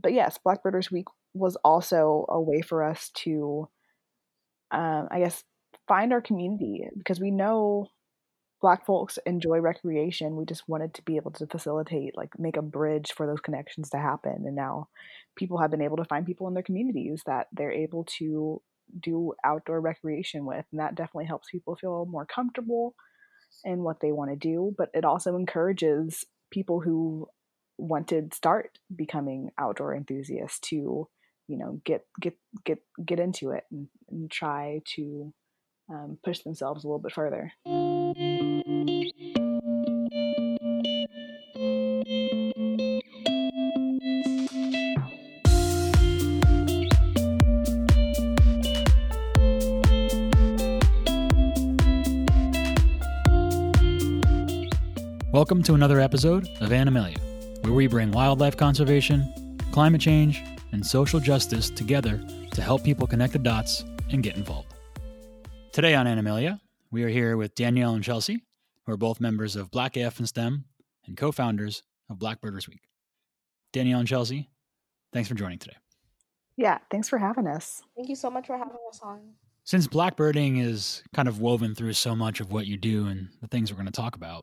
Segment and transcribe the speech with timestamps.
[0.00, 3.68] but yes, Blackbirders Week was also a way for us to,
[4.70, 5.44] um, I guess,
[5.86, 7.88] find our community because we know
[8.60, 10.36] black folks enjoy recreation.
[10.36, 13.90] We just wanted to be able to facilitate like make a bridge for those connections
[13.90, 14.44] to happen.
[14.46, 14.88] And now
[15.36, 18.60] people have been able to find people in their communities that they're able to
[19.00, 20.64] do outdoor recreation with.
[20.72, 22.94] And that definitely helps people feel more comfortable
[23.64, 27.26] in what they want to do but it also encourages people who
[27.78, 31.08] want to start becoming outdoor enthusiasts to
[31.46, 35.32] you know get get get get into it and, and try to
[35.90, 37.52] um, push themselves a little bit further.
[55.30, 57.16] Welcome to another episode of Animalia,
[57.62, 62.22] where we bring wildlife conservation, climate change, and social justice together
[62.52, 64.74] to help people connect the dots and get involved.
[65.72, 68.42] Today on Animalia, we are here with Danielle and Chelsea,
[68.86, 70.64] who are both members of Black AF in STEM
[71.06, 72.82] and co founders of Blackbirders Week.
[73.72, 74.48] Danielle and Chelsea,
[75.12, 75.76] thanks for joining today.
[76.56, 77.82] Yeah, thanks for having us.
[77.96, 79.20] Thank you so much for having us on.
[79.64, 83.48] Since blackbirding is kind of woven through so much of what you do and the
[83.48, 84.42] things we're going to talk about,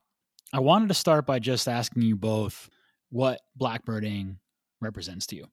[0.53, 2.69] I wanted to start by just asking you both
[3.15, 4.35] what blackbirding
[4.81, 5.47] represents to you.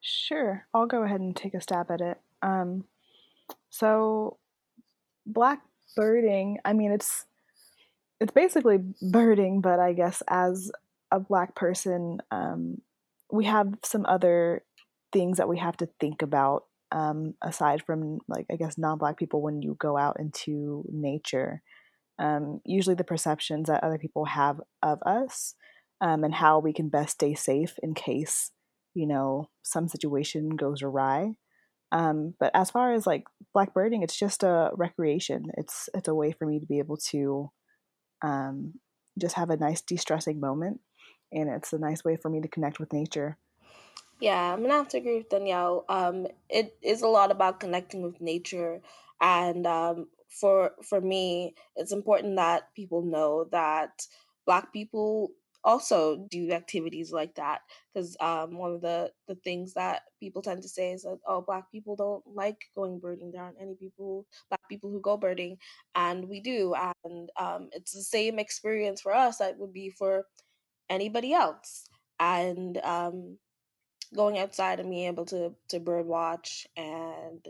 [0.00, 2.16] Sure, I'll go ahead and take a stab at it.
[2.42, 2.84] Um,
[3.70, 4.38] so,
[5.28, 7.26] blackbirding, I mean, it's
[8.20, 10.70] it's basically birding, but I guess as
[11.10, 12.82] a black person, um,
[13.32, 14.62] we have some other
[15.12, 19.42] things that we have to think about um, aside from like I guess non-black people
[19.42, 21.62] when you go out into nature.
[22.20, 25.56] Um, usually, the perceptions that other people have of us
[26.00, 28.50] um, and how we can best stay safe in case
[28.94, 31.34] you know some situation goes awry.
[31.90, 33.24] Um, but as far as like
[33.56, 35.46] blackbirding, it's just a recreation.
[35.56, 37.50] It's it's a way for me to be able to
[38.22, 38.74] um,
[39.18, 40.80] just have a nice de-stressing moment,
[41.32, 43.38] and it's a nice way for me to connect with nature.
[44.20, 45.84] Yeah, I'm gonna have to agree with Danielle.
[45.88, 48.82] Um, it is a lot about connecting with nature,
[49.20, 54.06] and um, for for me, it's important that people know that
[54.44, 55.30] Black people
[55.68, 57.60] also do activities like that
[57.92, 61.42] because um, one of the the things that people tend to say is that oh
[61.42, 63.30] black people don't like going birding.
[63.32, 65.58] There aren't any people black people who go birding.
[65.94, 66.74] And we do
[67.04, 70.24] and um, it's the same experience for us that would be for
[70.90, 71.84] anybody else.
[72.18, 73.38] And um,
[74.14, 77.46] going outside and being able to to bird watch and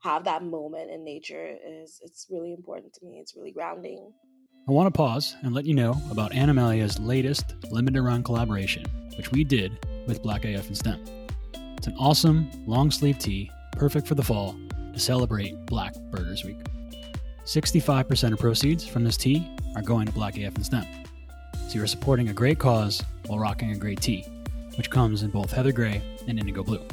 [0.00, 3.18] have that moment in nature is it's really important to me.
[3.20, 4.12] It's really grounding
[4.68, 8.84] I want to pause and let you know about Animalia's latest limited run collaboration,
[9.16, 11.02] which we did with Black AF in STEM.
[11.78, 14.54] It's an awesome long sleeve tee, perfect for the fall,
[14.92, 16.58] to celebrate Black Birders Week.
[17.46, 20.84] 65% of proceeds from this tee are going to Black AF in STEM.
[21.66, 24.20] So you're supporting a great cause while rocking a great tee,
[24.76, 26.86] which comes in both heather gray and indigo blue.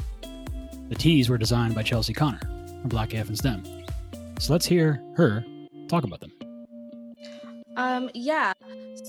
[0.88, 3.64] The tees were designed by Chelsea Connor from Black AF in STEM.
[4.40, 5.44] So let's hear her
[5.88, 6.35] talk about them.
[7.76, 8.52] Um, yeah.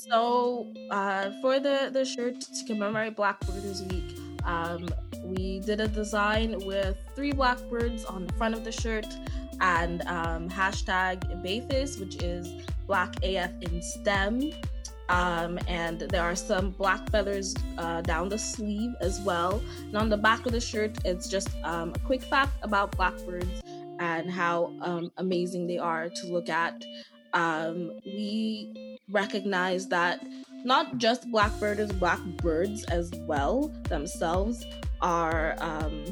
[0.09, 4.87] So, uh, for the the shirt to commemorate Blackbirders Week, um,
[5.23, 9.07] we did a design with three blackbirds on the front of the shirt
[9.61, 14.51] and um, hashtag BAFIS, which is Black AF in STEM.
[15.09, 19.61] Um, and there are some black feathers uh, down the sleeve as well.
[19.85, 23.61] And on the back of the shirt, it's just um, a quick fact about blackbirds
[23.99, 26.83] and how um, amazing they are to look at
[27.37, 30.25] um, we recognize that
[30.65, 34.65] not just blackbirders, blackbirds as well themselves
[35.01, 36.03] are um,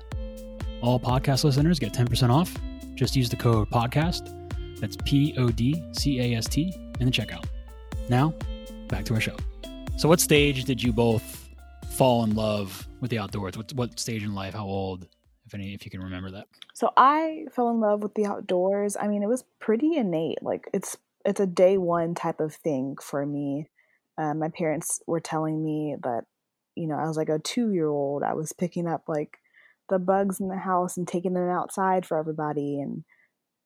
[0.82, 2.56] All podcast listeners get 10% off.
[2.96, 7.12] Just use the code PODCAST, that's P O D C A S T, in the
[7.12, 7.46] checkout.
[8.10, 8.34] Now,
[8.88, 9.36] back to our show.
[9.98, 11.50] So, what stage did you both
[11.90, 13.58] fall in love with the outdoors?
[13.58, 14.54] What, what stage in life?
[14.54, 15.08] How old,
[15.46, 16.48] if any, if you can remember that?
[16.74, 18.96] So I fell in love with the outdoors.
[18.96, 20.44] I mean, it was pretty innate.
[20.44, 20.96] Like it's
[21.26, 23.68] it's a day one type of thing for me.
[24.18, 26.24] Uh, my parents were telling me that
[26.76, 28.24] you know I was like a two year old.
[28.24, 29.38] I was picking up like
[29.90, 33.04] the bugs in the house and taking them outside for everybody and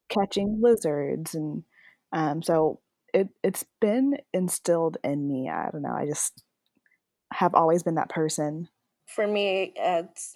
[0.10, 1.64] catching lizards and
[2.14, 2.80] um, so
[3.14, 5.50] it it's been instilled in me.
[5.50, 5.94] I don't know.
[5.94, 6.44] I just
[7.34, 8.68] have always been that person.
[9.08, 10.36] For me, it's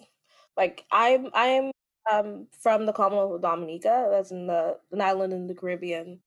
[0.56, 1.70] like I'm I'm
[2.10, 4.08] um, from the Commonwealth of Dominica.
[4.10, 6.20] That's in the an island in the Caribbean.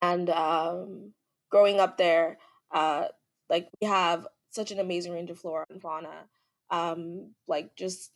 [0.00, 1.12] And um,
[1.50, 2.38] growing up there,
[2.74, 3.06] uh,
[3.50, 6.26] like we have such an amazing range of flora and fauna.
[6.70, 8.12] Um, like just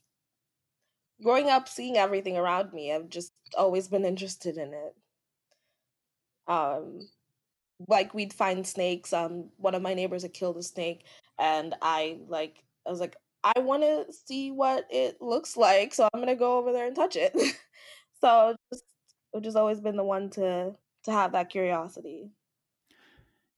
[1.22, 4.96] growing up, seeing everything around me, I've just always been interested in it.
[6.46, 7.08] Um,
[7.88, 9.12] like we'd find snakes.
[9.12, 11.04] Um, one of my neighbors had killed a snake,
[11.38, 16.08] and I like I was like, I want to see what it looks like, so
[16.14, 17.34] I'm gonna go over there and touch it.
[18.22, 18.84] so just
[19.36, 20.74] I've just always been the one to
[21.04, 22.30] to have that curiosity.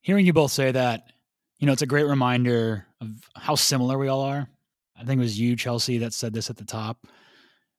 [0.02, 1.12] Hearing you both say that,
[1.58, 4.48] you know, it's a great reminder of how similar we all are.
[4.96, 7.06] I think it was you, Chelsea, that said this at the top.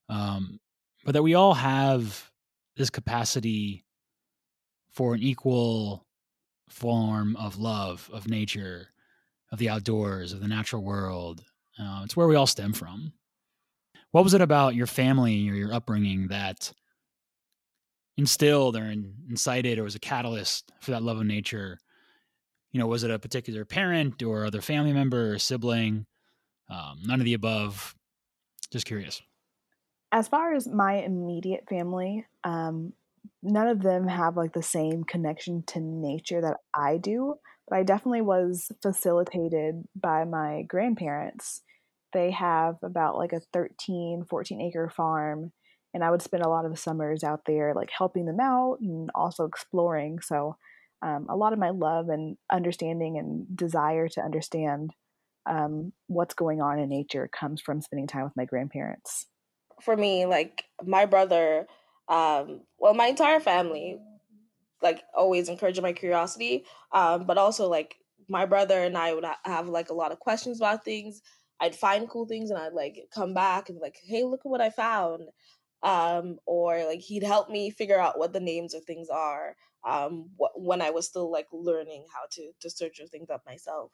[0.09, 0.59] Um,
[1.03, 2.31] but that we all have
[2.75, 3.85] this capacity
[4.91, 6.05] for an equal
[6.69, 8.89] form of love of nature,
[9.51, 11.43] of the outdoors, of the natural world.
[11.79, 13.13] Uh, it's where we all stem from.
[14.11, 16.71] What was it about your family or your upbringing that
[18.17, 18.93] instilled or
[19.29, 21.79] incited or was a catalyst for that love of nature?
[22.71, 26.05] You know, was it a particular parent or other family member or sibling?
[26.69, 27.95] Um, none of the above.
[28.71, 29.21] Just curious.
[30.11, 32.93] As far as my immediate family, um,
[33.43, 37.35] none of them have like the same connection to nature that I do,
[37.67, 41.61] but I definitely was facilitated by my grandparents.
[42.13, 45.51] They have about like a 13, 14 acre farm,
[45.93, 49.09] and I would spend a lot of summers out there like helping them out and
[49.15, 50.19] also exploring.
[50.21, 50.57] So,
[51.01, 54.91] um, a lot of my love and understanding and desire to understand
[55.45, 59.25] um, what's going on in nature comes from spending time with my grandparents.
[59.81, 61.65] For me, like my brother,
[62.07, 63.97] um, well, my entire family,
[64.81, 67.95] like always encouraged my curiosity, um, but also like
[68.29, 71.21] my brother and I would have like a lot of questions about things.
[71.59, 74.61] I'd find cool things and I'd like come back and like, hey, look at what
[74.61, 75.29] I found.
[75.83, 80.31] Um, or like he'd help me figure out what the names of things are um,
[80.39, 83.91] wh- when I was still like learning how to to search those things up myself.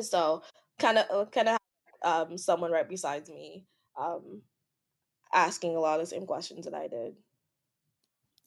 [0.00, 0.42] So
[0.78, 1.58] kind of kind of
[2.02, 3.66] um, someone right beside me
[3.98, 4.42] um,
[5.32, 7.16] asking a lot of the same questions that I did.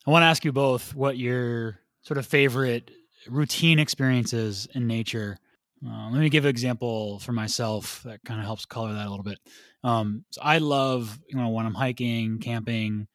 [0.07, 2.91] I want to ask you both what your sort of favorite
[3.27, 5.37] routine experiences in nature.
[5.85, 9.09] Uh, let me give an example for myself that kind of helps color that a
[9.09, 9.39] little bit.
[9.83, 13.07] Um, so I love, you know, when I'm hiking, camping,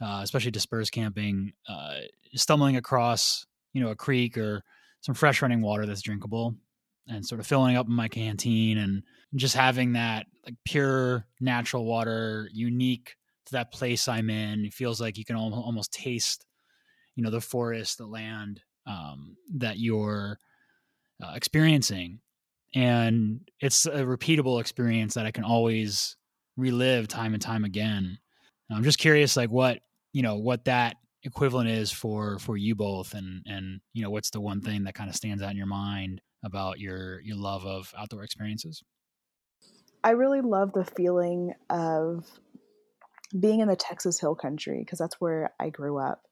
[0.00, 1.94] uh, especially dispersed camping, uh,
[2.34, 4.62] stumbling across, you know, a creek or
[5.00, 6.54] some fresh running water that's drinkable
[7.06, 9.02] and sort of filling up my canteen and
[9.34, 13.16] just having that like pure natural water unique
[13.46, 14.64] to that place I'm in.
[14.64, 16.46] It feels like you can almost taste,
[17.14, 20.38] you know, the forest, the land um, that you're
[21.22, 22.20] uh, experiencing.
[22.74, 26.16] And it's a repeatable experience that I can always
[26.56, 28.18] relive time and time again.
[28.70, 29.80] I'm just curious, like what,
[30.12, 33.14] you know, what that equivalent is for, for you both.
[33.14, 35.66] And, and, you know, what's the one thing that kind of stands out in your
[35.66, 38.82] mind about your, your love of outdoor experiences?
[40.02, 42.24] I really love the feeling of
[43.38, 46.22] being in the Texas Hill Country because that's where I grew up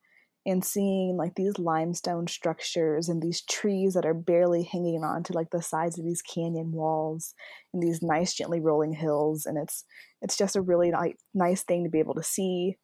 [0.47, 5.33] and seeing like these limestone structures and these trees that are barely hanging on to
[5.33, 7.35] like the sides of these canyon walls
[7.75, 9.85] and these nice gently rolling hills and it's
[10.23, 12.77] it's just a really ni- nice thing to be able to see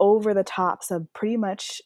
[0.00, 1.80] over the tops of pretty much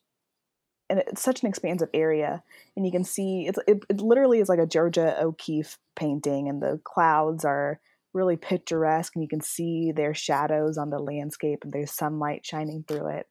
[0.89, 2.43] and it's such an expansive area
[2.77, 6.63] and you can see it's, it, it literally is like a georgia o'keeffe painting and
[6.63, 7.81] the clouds are
[8.13, 12.85] really picturesque and you can see their shadows on the landscape and there's sunlight shining
[12.87, 13.27] through it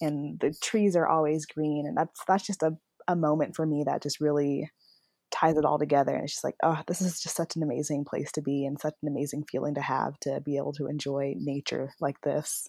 [0.00, 2.76] and the trees are always green and that's that's just a,
[3.08, 4.70] a moment for me that just really
[5.30, 8.04] ties it all together and it's just like oh this is just such an amazing
[8.04, 11.34] place to be and such an amazing feeling to have to be able to enjoy
[11.36, 12.68] nature like this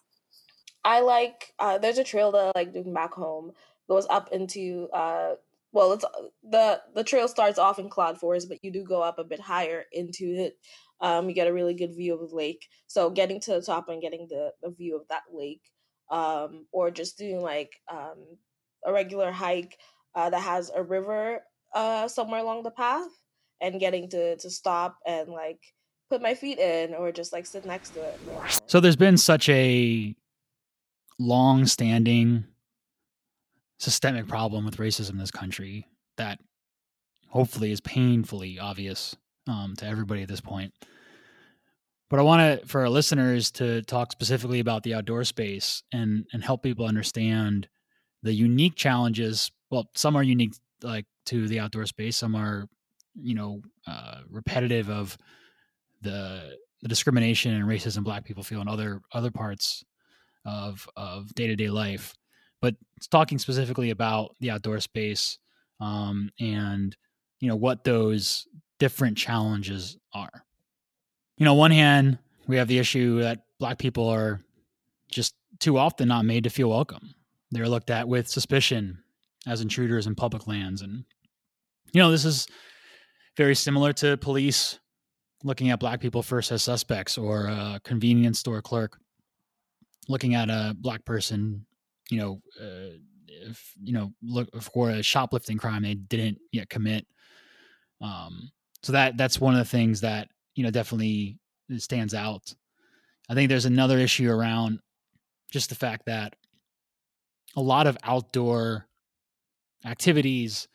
[0.84, 3.52] i like uh, there's a trail that i like doing back home
[3.90, 5.36] goes up into uh
[5.72, 6.06] well it's
[6.50, 9.40] the the trail starts off in cloud forest but you do go up a bit
[9.40, 10.58] higher into it
[11.02, 12.68] um, you get a really good view of the lake.
[12.88, 15.62] So getting to the top and getting the, the view of that lake,
[16.12, 18.38] um, or just doing like um,
[18.86, 19.78] a regular hike
[20.16, 21.42] uh, that has a river
[21.76, 23.12] uh somewhere along the path
[23.62, 25.60] and getting to to stop and like
[26.10, 28.20] put my feet in or just like sit next to it.
[28.66, 30.16] So there's been such a
[31.20, 32.46] long standing
[33.78, 35.86] systemic problem with racism in this country
[36.18, 36.40] that
[37.28, 39.16] hopefully is painfully obvious
[39.48, 40.74] um, to everybody at this point.
[42.10, 46.26] But I want to, for our listeners, to talk specifically about the outdoor space and
[46.34, 47.68] and help people understand
[48.24, 49.52] the unique challenges.
[49.70, 52.18] Well, some are unique, like to the outdoor space.
[52.18, 52.68] Some are,
[53.14, 55.18] you know, uh, repetitive of
[56.02, 59.84] the the discrimination and racism Black people feel in other other parts
[60.46, 62.16] of of day to day life.
[62.62, 62.76] But
[63.10, 65.38] talking specifically about the outdoor space
[65.80, 66.96] um, and
[67.40, 68.48] you know what those
[68.80, 70.44] different challenges are.
[71.38, 72.18] You know, one hand
[72.48, 74.42] we have the issue that black people are
[75.12, 77.14] just too often not made to feel welcome.
[77.52, 79.04] They're looked at with suspicion
[79.48, 81.06] as intruders in public lands and
[81.92, 82.48] you know, this is
[83.36, 84.80] very similar to police
[85.44, 89.00] looking at black people first as suspects or a convenience store clerk
[90.08, 91.66] looking at a black person,
[92.10, 97.06] you know, uh, if you know, look for a shoplifting crime they didn't yet commit.
[98.02, 98.52] Um,
[98.84, 101.38] so that that's one of the things that you know definitely
[101.78, 102.54] stands out.
[103.30, 104.80] I think there's another issue around
[105.52, 106.36] just the fact that
[107.56, 108.88] a lot of outdoor
[109.86, 110.68] activities,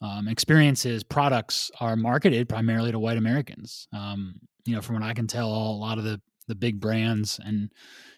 [0.00, 3.88] um, experiences, products are marketed primarily to white Americans.
[3.92, 7.38] Um, you know, from what I can tell, a lot of the the big brands
[7.44, 7.70] and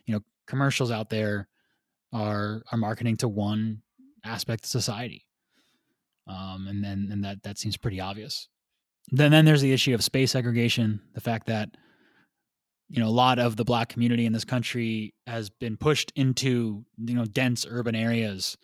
[0.06, 1.48] you know commercials out there
[2.12, 3.82] are are marketing to one
[4.24, 5.26] aspect of society,
[6.26, 8.48] um, and then and that that seems pretty obvious.
[9.10, 11.70] Then then there's the issue of space segregation, the fact that
[12.88, 16.84] you know a lot of the black community in this country has been pushed into
[16.98, 18.56] you know dense urban areas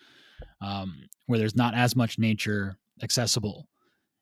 [0.60, 3.68] um, where there's not as much nature accessible,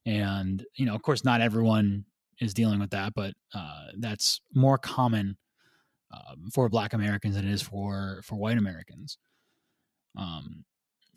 [0.06, 2.04] and you know of course not everyone
[2.40, 5.36] is dealing with that, but uh, that's more common
[6.10, 9.18] um, for Black Americans than it is for for white Americans.
[10.16, 10.64] Um,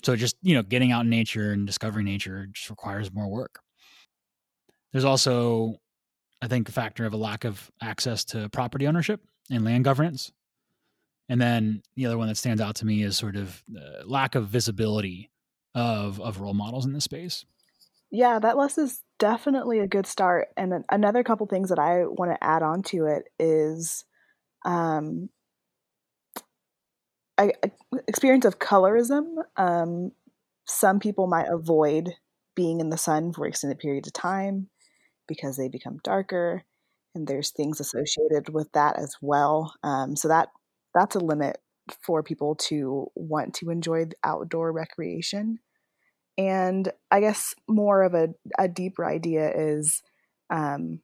[0.04, 3.60] so just you know, getting out in nature and discovering nature just requires more work.
[4.92, 5.76] There's also,
[6.42, 10.32] I think, a factor of a lack of access to property ownership and land governance.
[11.30, 13.64] And then the other one that stands out to me is sort of
[14.06, 15.30] lack of visibility
[15.74, 17.46] of of role models in this space.
[18.12, 20.50] Yeah, that list is definitely a good start.
[20.58, 24.04] And another couple things that I want to add on to it is
[24.66, 25.30] um,
[27.38, 27.52] I,
[28.08, 29.44] experience of colorism.
[29.58, 30.12] Um,
[30.68, 32.10] some people might avoid
[32.56, 34.70] being in the sun for extended periods of time
[35.28, 36.64] because they become darker,
[37.16, 39.74] and there's things associated with that as well.
[39.84, 40.50] Um, so that
[40.94, 41.58] that's a limit
[42.02, 45.60] for people to want to enjoy outdoor recreation.
[46.38, 50.02] And I guess more of a, a deeper idea is
[50.50, 51.02] um,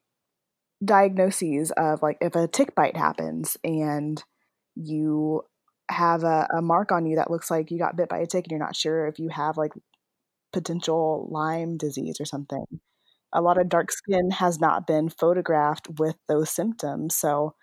[0.83, 4.23] diagnoses of like if a tick bite happens and
[4.75, 5.41] you
[5.89, 8.45] have a, a mark on you that looks like you got bit by a tick
[8.45, 9.71] and you're not sure if you have like
[10.53, 12.65] potential Lyme disease or something.
[13.33, 17.15] A lot of dark skin has not been photographed with those symptoms.
[17.15, 17.55] So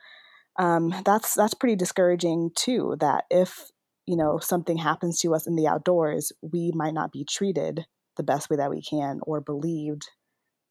[0.58, 2.96] um, that's that's pretty discouraging too.
[3.00, 3.70] That if
[4.06, 8.22] you know something happens to us in the outdoors, we might not be treated the
[8.22, 10.08] best way that we can or believed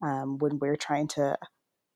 [0.01, 1.37] um, when we're trying to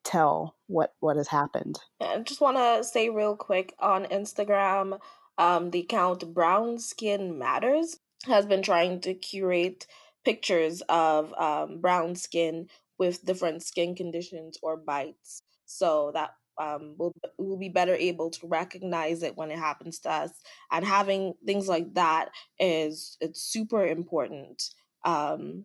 [0.08, 1.78] tell what what has happened.
[2.00, 4.98] I just want to say real quick on Instagram,
[5.36, 9.86] um, the account Brown Skin Matters has been trying to curate
[10.24, 17.14] pictures of um, brown skin with different skin conditions or bites, so that um, we'll
[17.36, 20.32] we'll be better able to recognize it when it happens to us.
[20.72, 24.62] And having things like that is it's super important.
[25.04, 25.64] Um,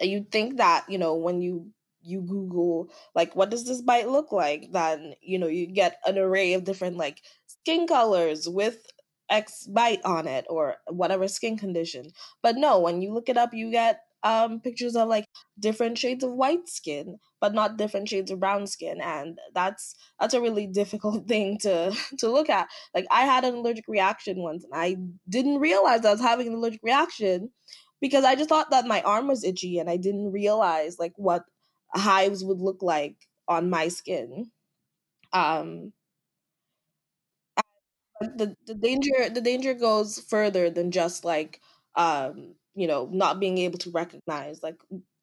[0.00, 1.70] you think that you know when you
[2.04, 4.70] you google like what does this bite look like?
[4.72, 8.78] Then you know you get an array of different like skin colors with
[9.30, 12.06] x bite on it or whatever skin condition.
[12.42, 15.26] But no when you look it up you get um pictures of like
[15.58, 20.32] different shades of white skin but not different shades of brown skin and that's that's
[20.34, 22.68] a really difficult thing to to look at.
[22.94, 24.96] Like i had an allergic reaction once and i
[25.28, 27.50] didn't realize i was having an allergic reaction
[28.00, 31.44] because i just thought that my arm was itchy and i didn't realize like what
[31.94, 33.16] hives would look like
[33.48, 34.50] on my skin.
[35.32, 35.92] Um,
[38.20, 41.60] the the danger the danger goes further than just like
[41.96, 44.76] um, you know not being able to recognize like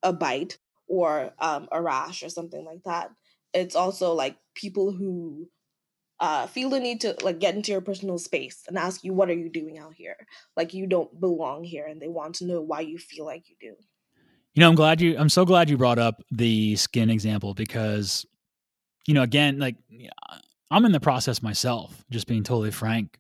[0.04, 3.10] a bite or um, a rash or something like that.
[3.54, 5.48] It's also like people who
[6.20, 9.30] uh, feel the need to like get into your personal space and ask you what
[9.30, 10.18] are you doing out here
[10.58, 13.56] like you don't belong here and they want to know why you feel like you
[13.62, 13.76] do
[14.54, 15.18] You know, I'm glad you.
[15.18, 18.26] I'm so glad you brought up the skin example because,
[19.08, 19.78] you know, again, like
[20.70, 22.04] I'm in the process myself.
[22.12, 23.18] Just being totally frank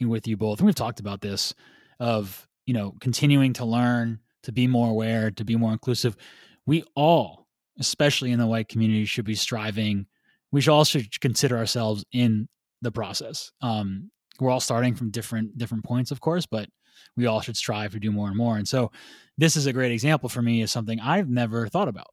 [0.00, 1.54] with you both, and we've talked about this
[1.98, 6.16] of you know continuing to learn, to be more aware, to be more inclusive.
[6.64, 7.48] We all,
[7.80, 10.06] especially in the white community, should be striving.
[10.52, 12.48] We should also consider ourselves in
[12.82, 13.50] the process.
[13.62, 16.68] Um, we're all starting from different different points, of course, but
[17.16, 18.56] we all should strive to do more and more.
[18.56, 18.90] And so
[19.36, 22.08] this is a great example for me of something I've never thought about.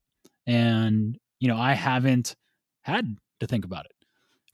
[0.48, 2.36] And, you know, I haven't
[2.82, 3.92] had to think about it,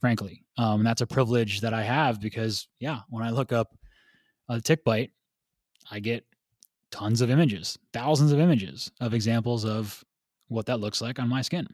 [0.00, 0.44] frankly.
[0.58, 3.68] Um, and that's a privilege that I have because, yeah, when I look up
[4.48, 5.10] a tick bite,
[5.90, 6.24] I get
[6.90, 10.02] tons of images, thousands of images of examples of
[10.48, 11.66] what that looks like on my skin.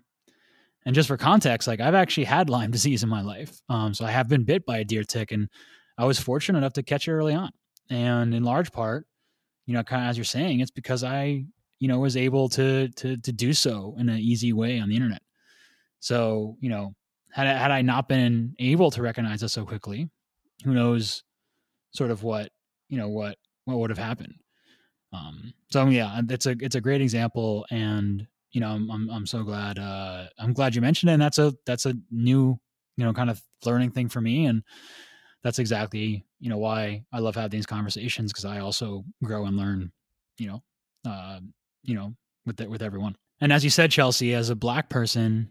[0.87, 3.61] And just for context, like I've actually had Lyme disease in my life.
[3.69, 5.49] Um, so I have been bit by a deer tick and
[5.99, 7.51] I was fortunate enough to catch it early on.
[7.91, 9.07] And in large part,
[9.67, 11.45] you know, kind of as you're saying, it's because I,
[11.79, 14.97] you know, was able to to to do so in an easy way on the
[14.97, 15.23] internet.
[16.01, 16.95] So, you know,
[17.33, 20.11] had I, had I not been able to recognize it so quickly,
[20.65, 21.23] who knows,
[21.93, 22.51] sort of what
[22.89, 24.35] you know what what would have happened.
[25.13, 29.27] Um, so yeah, it's a it's a great example, and you know, I'm I'm, I'm
[29.27, 31.15] so glad uh, I'm glad you mentioned it.
[31.15, 32.59] And that's a that's a new
[32.97, 34.63] you know kind of learning thing for me, and
[35.43, 39.57] that's exactly you know why I love having these conversations because I also grow and
[39.57, 39.93] learn,
[40.39, 40.63] you know,
[41.07, 41.41] uh,
[41.83, 42.15] you know,
[42.47, 43.17] with the, with everyone.
[43.41, 45.51] And as you said, Chelsea, as a black person,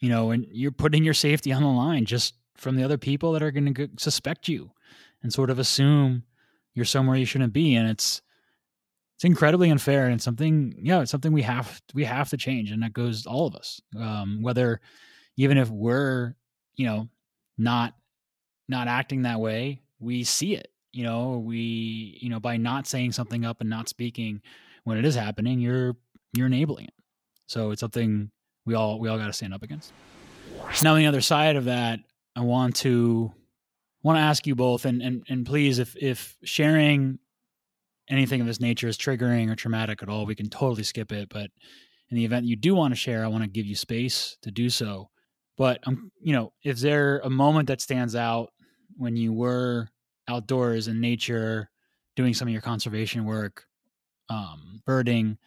[0.00, 3.32] you know, and you're putting your safety on the line just from the other people
[3.32, 4.70] that are going to suspect you
[5.22, 6.22] and sort of assume
[6.74, 8.22] you're somewhere you shouldn't be, and it's
[9.16, 12.70] it's incredibly unfair and it's something yeah it's something we have we have to change
[12.70, 14.78] and that goes all of us um, whether
[15.38, 16.34] even if we're
[16.76, 17.08] you know
[17.56, 17.94] not
[18.68, 20.68] not acting that way, we see it.
[20.92, 24.40] You know, we you know by not saying something up and not speaking
[24.84, 25.96] when it is happening, you're
[26.32, 26.94] you're enabling it.
[27.46, 28.30] So it's something
[28.64, 29.92] we all we all got to stand up against.
[30.82, 32.00] Now, on the other side of that,
[32.34, 33.32] I want to
[34.02, 37.18] want to ask you both, and and and please, if if sharing
[38.08, 41.28] anything of this nature is triggering or traumatic at all, we can totally skip it.
[41.28, 41.50] But
[42.10, 44.50] in the event you do want to share, I want to give you space to
[44.50, 45.10] do so.
[45.56, 48.50] But um, you know, is there a moment that stands out
[48.96, 49.88] when you were
[50.28, 51.70] outdoors in nature
[52.16, 53.66] doing some of your conservation work,
[54.30, 55.38] um, birding,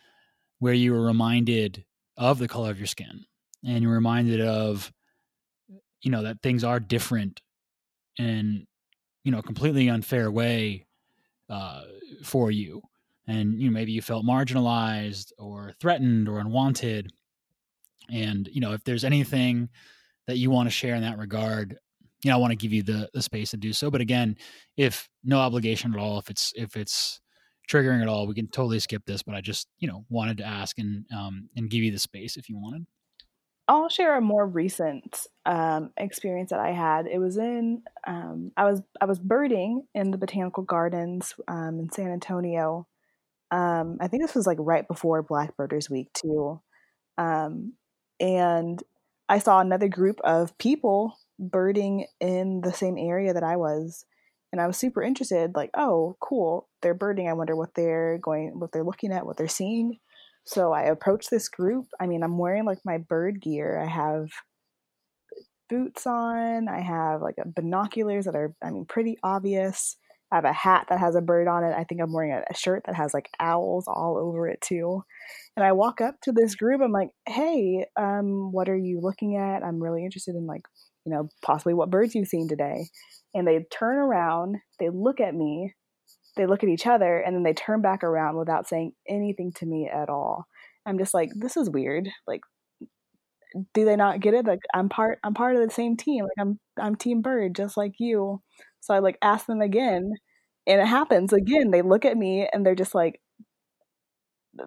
[0.60, 1.84] where you were reminded
[2.18, 3.26] of the color of your skin
[3.66, 4.92] and you're reminded of,
[6.02, 7.42] you know, that things are different
[8.18, 8.66] in,
[9.24, 10.86] you know, a completely unfair way
[11.50, 11.84] uh,
[12.24, 12.82] for you.
[13.28, 17.12] And, you know, maybe you felt marginalized or threatened or unwanted.
[18.12, 19.70] And, you know, if there's anything
[20.28, 21.78] that you want to share in that regard,
[22.24, 23.90] you know, I want to give you the the space to do so.
[23.90, 24.36] But again,
[24.78, 27.22] if no obligation at all, if it's if it's
[27.70, 29.24] triggering at all, we can totally skip this.
[29.24, 32.38] But I just you know wanted to ask and um, and give you the space
[32.38, 32.86] if you wanted.
[33.68, 37.06] I'll share a more recent um, experience that I had.
[37.06, 41.92] It was in um, I was I was birding in the botanical gardens um, in
[41.92, 42.88] San Antonio.
[43.52, 46.62] Um, I think this was like right before Blackbirders Week too,
[47.18, 47.74] um,
[48.20, 48.82] and
[49.30, 54.06] I saw another group of people birding in the same area that I was.
[54.52, 57.28] And I was super interested, like, oh, cool, they're birding.
[57.30, 60.00] I wonder what they're going, what they're looking at, what they're seeing.
[60.46, 61.86] So I approached this group.
[62.00, 63.80] I mean, I'm wearing like my bird gear.
[63.80, 64.30] I have
[65.70, 66.68] boots on.
[66.68, 69.96] I have like binoculars that are, I mean, pretty obvious.
[70.32, 71.76] I have a hat that has a bird on it.
[71.76, 75.04] I think I'm wearing a, a, shirt that has like owls all over it too.
[75.56, 76.82] And I walk up to this group.
[76.82, 79.64] I'm like, "Hey, um, what are you looking at?
[79.64, 80.64] I'm really interested in like
[81.06, 82.88] you know, possibly what birds you've seen today.
[83.34, 85.74] And they turn around, they look at me,
[86.36, 89.66] they look at each other, and then they turn back around without saying anything to
[89.66, 90.46] me at all.
[90.86, 92.10] I'm just like, this is weird.
[92.28, 92.42] Like,
[93.74, 94.46] do they not get it?
[94.46, 96.24] Like, I'm part, I'm part of the same team.
[96.24, 98.42] Like, I'm, I'm Team Bird, just like you.
[98.80, 100.12] So I like ask them again,
[100.68, 101.72] and it happens again.
[101.72, 103.20] They look at me and they're just like,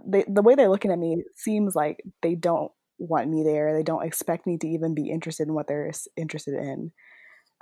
[0.07, 3.75] they, the way they're looking at me seems like they don't want me there.
[3.75, 6.93] They don't expect me to even be interested in what they're interested in.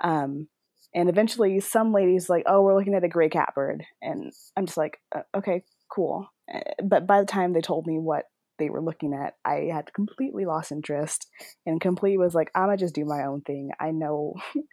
[0.01, 0.47] Um,
[0.93, 4.77] and eventually, some ladies like, "Oh, we're looking at a gray catbird," and I'm just
[4.77, 8.25] like, uh, "Okay, cool." Eh, but by the time they told me what
[8.59, 11.27] they were looking at, I had completely lost interest,
[11.65, 14.35] and completely was like, "I'm gonna just do my own thing." I know.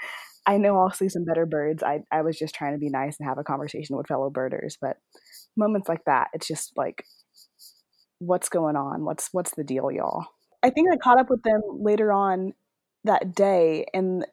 [0.47, 1.83] I know I'll see some better birds.
[1.83, 4.79] I, I was just trying to be nice and have a conversation with fellow birders.
[4.81, 4.97] But
[5.59, 7.05] moments like that, it's just like,
[8.19, 9.05] what's going on?
[9.05, 10.27] What's what's the deal, y'all?
[10.63, 12.53] I think I caught up with them later on
[13.05, 14.27] that day, and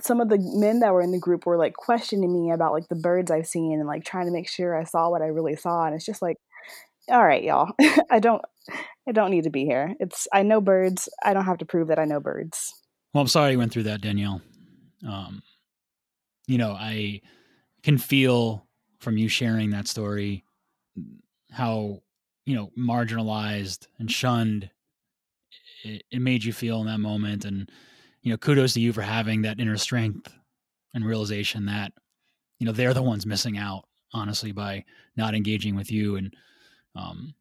[0.00, 2.88] some of the men that were in the group were like questioning me about like
[2.88, 5.56] the birds I've seen and like trying to make sure I saw what I really
[5.56, 5.84] saw.
[5.84, 6.36] And it's just like,
[7.08, 7.72] all right, y'all,
[8.10, 8.42] I don't,
[9.08, 9.94] I don't need to be here.
[10.00, 11.08] It's I know birds.
[11.22, 12.72] I don't have to prove that I know birds.
[13.12, 14.42] Well, I'm sorry you went through that, Danielle.
[15.06, 15.42] Um,
[16.46, 17.20] you know, I
[17.82, 18.66] can feel
[18.98, 20.44] from you sharing that story
[21.52, 22.02] how
[22.46, 24.70] you know marginalized and shunned
[25.84, 27.70] it, it made you feel in that moment and
[28.22, 30.32] you know kudos to you for having that inner strength
[30.94, 31.92] and realization that
[32.58, 34.84] you know they're the ones missing out honestly by
[35.16, 36.34] not engaging with you and
[36.96, 37.34] um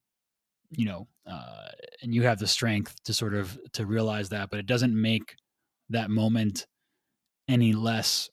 [0.72, 1.70] you know uh
[2.02, 5.36] and you have the strength to sort of to realize that but it doesn't make
[5.90, 6.66] that moment
[7.48, 8.30] any less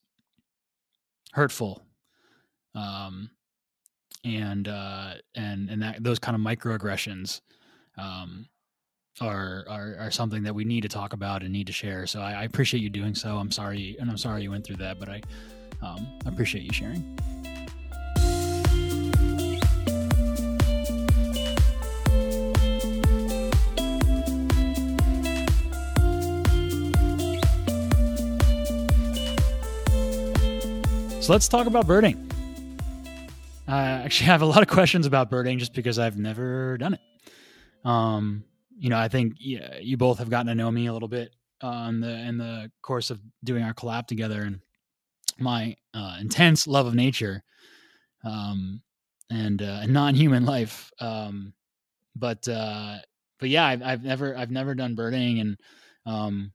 [1.32, 1.82] hurtful
[2.74, 3.30] um
[4.24, 7.40] and uh and and that those kind of microaggressions
[7.98, 8.48] um
[9.20, 12.06] are, are are something that we need to talk about and need to share.
[12.06, 13.36] So I, I appreciate you doing so.
[13.36, 15.20] I'm sorry, and I'm sorry you went through that, but I
[15.82, 17.18] um, appreciate you sharing.
[31.20, 32.28] So let's talk about birding.
[33.68, 37.00] I actually have a lot of questions about birding just because I've never done it.
[37.84, 38.44] Um,
[38.80, 41.86] you know, I think you both have gotten to know me a little bit uh,
[41.90, 44.60] in the in the course of doing our collab together, and
[45.38, 47.42] my uh, intense love of nature,
[48.24, 48.80] um,
[49.28, 50.90] and uh, non-human life.
[50.98, 51.52] Um,
[52.16, 52.96] but uh,
[53.38, 55.60] but yeah, I've, I've never I've never done birding, and
[56.06, 56.50] um,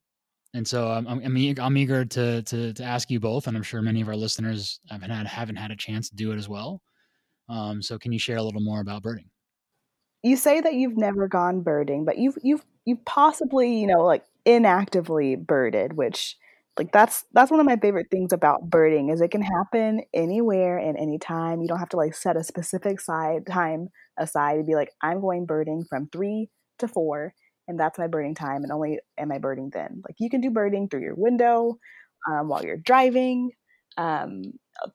[0.55, 1.21] and so I'm I'm,
[1.59, 4.79] I'm eager to, to to ask you both, and I'm sure many of our listeners
[4.89, 6.81] haven't had haven't had a chance to do it as well.
[7.49, 9.29] Um, so can you share a little more about birding?
[10.25, 14.23] You say that you've never gone birding, but you've you've you possibly, you know, like
[14.45, 16.38] inactively birded, which
[16.77, 20.77] like that's that's one of my favorite things about birding is it can happen anywhere
[20.77, 21.61] and anytime.
[21.61, 25.21] You don't have to like set a specific side time aside to be like, I'm
[25.21, 27.33] going birding from three to four
[27.67, 30.01] and that's my birding time and only am I birding then.
[30.07, 31.77] Like you can do birding through your window,
[32.29, 33.51] um, while you're driving,
[33.97, 34.43] um,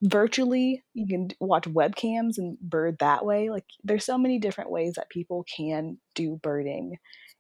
[0.03, 4.95] virtually you can watch webcams and bird that way like there's so many different ways
[4.97, 6.97] that people can do birding.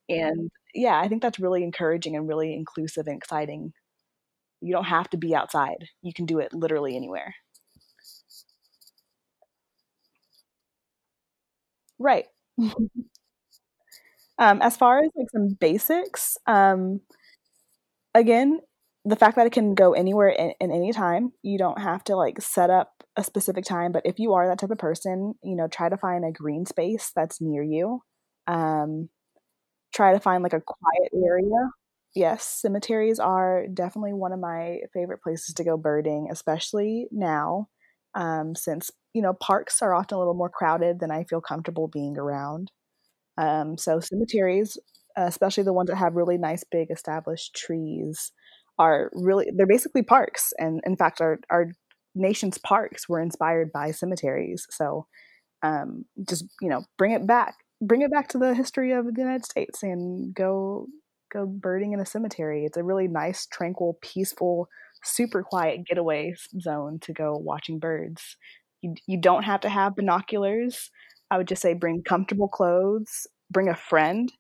[0.08, 3.72] And yeah i think that's really encouraging and really inclusive and exciting.
[4.62, 5.86] You don't have to be outside.
[6.02, 7.34] You can do it literally anywhere.
[11.98, 12.26] Right.
[14.38, 17.00] Um, as far as like some basics um,
[18.14, 18.60] again
[19.04, 22.16] the fact that it can go anywhere in, in any time you don't have to
[22.16, 25.56] like set up a specific time but if you are that type of person you
[25.56, 28.02] know try to find a green space that's near you.
[28.46, 29.08] Um,
[29.94, 31.70] try to find like a quiet area.
[32.14, 37.68] Yes cemeteries are definitely one of my favorite places to go birding especially now
[38.14, 41.88] um, since you know parks are often a little more crowded than i feel comfortable
[41.88, 42.70] being around.
[43.38, 44.78] Um, so cemeteries
[45.16, 48.32] especially the ones that have really nice big established trees
[48.80, 50.52] are really they're basically parks.
[50.58, 51.68] And in fact our our
[52.14, 54.66] nation's parks were inspired by cemeteries.
[54.70, 55.06] So
[55.62, 59.20] um, just you know bring it back bring it back to the history of the
[59.20, 60.86] united states and go
[61.32, 62.64] go birding in a cemetery.
[62.64, 64.68] It's a really nice tranquil peaceful
[65.04, 68.36] super quiet getaway zone to go watching birds.
[68.82, 70.90] You, you don't have to have binoculars.
[71.30, 74.32] I would just say bring comfortable clothes bring a friend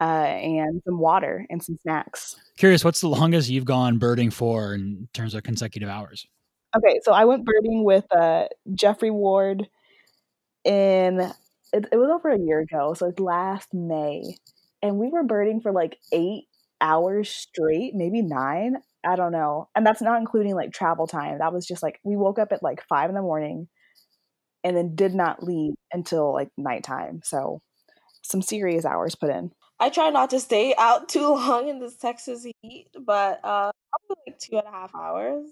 [0.00, 2.36] uh, and some water and some snacks.
[2.56, 6.26] Curious, what's the longest you've gone birding for in terms of consecutive hours?
[6.76, 9.68] Okay, so I went birding with uh, Jeffrey Ward
[10.64, 11.32] in
[11.72, 14.36] it, it was over a year ago, so it's last May,
[14.82, 16.44] and we were birding for like eight
[16.80, 18.76] hours straight, maybe nine.
[19.04, 21.38] I don't know, and that's not including like travel time.
[21.38, 23.68] That was just like we woke up at like five in the morning,
[24.62, 27.20] and then did not leave until like nighttime.
[27.24, 27.60] So
[28.22, 29.52] some serious hours put in.
[29.80, 34.22] I try not to stay out too long in this Texas heat, but uh, probably
[34.26, 35.46] like two and a half hours.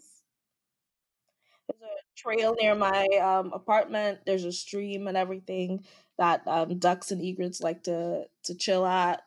[1.68, 4.20] There's a trail near my um, apartment.
[4.24, 5.84] There's a stream and everything
[6.18, 9.22] that um, ducks and egrets like to to chill at.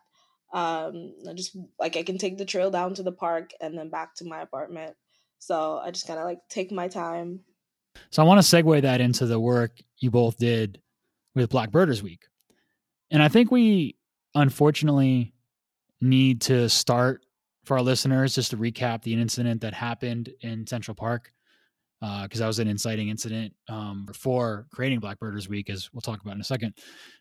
[0.53, 3.89] Um, I just like I can take the trail down to the park and then
[3.89, 4.95] back to my apartment.
[5.37, 7.41] So I just kind of like take my time.
[8.09, 10.81] So I want to segue that into the work you both did
[11.35, 12.23] with Black Birders Week,
[13.11, 13.98] and I think we
[14.39, 15.33] unfortunately
[16.01, 17.25] need to start
[17.65, 21.31] for our listeners just to recap the incident that happened in Central Park
[21.99, 26.01] because uh, that was an inciting incident um, for creating Black Birders Week, as we'll
[26.01, 26.73] talk about in a second.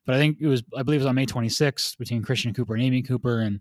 [0.06, 2.74] But I think it was, I believe it was on May 26th between Christian Cooper
[2.74, 3.40] and Amy Cooper.
[3.40, 3.60] And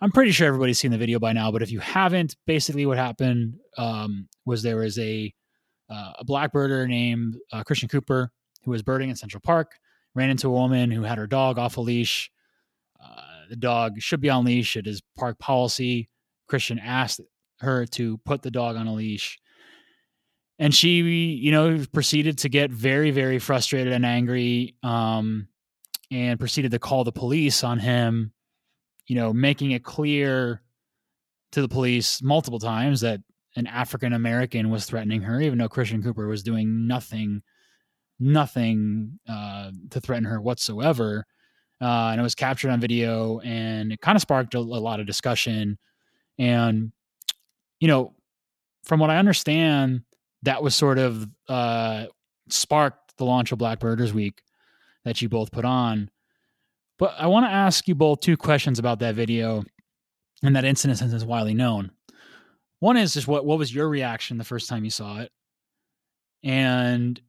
[0.00, 2.98] I'm pretty sure everybody's seen the video by now, but if you haven't, basically what
[2.98, 5.32] happened um, was there was a,
[5.88, 8.32] uh, a black birder named uh, Christian Cooper
[8.64, 9.78] who was birding in Central Park,
[10.16, 12.32] ran into a woman who had her dog off a leash,
[13.48, 14.76] the dog should be on leash.
[14.76, 16.08] It is park policy.
[16.48, 17.20] Christian asked
[17.60, 19.38] her to put the dog on a leash.
[20.58, 25.48] And she, you know, proceeded to get very, very frustrated and angry um,
[26.10, 28.32] and proceeded to call the police on him,
[29.06, 30.62] you know, making it clear
[31.52, 33.20] to the police multiple times that
[33.56, 37.42] an African American was threatening her, even though Christian Cooper was doing nothing,
[38.18, 41.26] nothing uh, to threaten her whatsoever.
[41.82, 45.00] Uh, and it was captured on video, and it kind of sparked a, a lot
[45.00, 45.78] of discussion.
[46.38, 46.92] And
[47.80, 48.14] you know,
[48.84, 50.02] from what I understand,
[50.42, 52.06] that was sort of uh,
[52.48, 54.42] sparked the launch of Black Birders Week
[55.04, 56.08] that you both put on.
[56.98, 59.64] But I want to ask you both two questions about that video
[60.42, 61.90] and that incident since it's widely known.
[62.78, 65.32] One is just what what was your reaction the first time you saw it,
[66.44, 67.20] and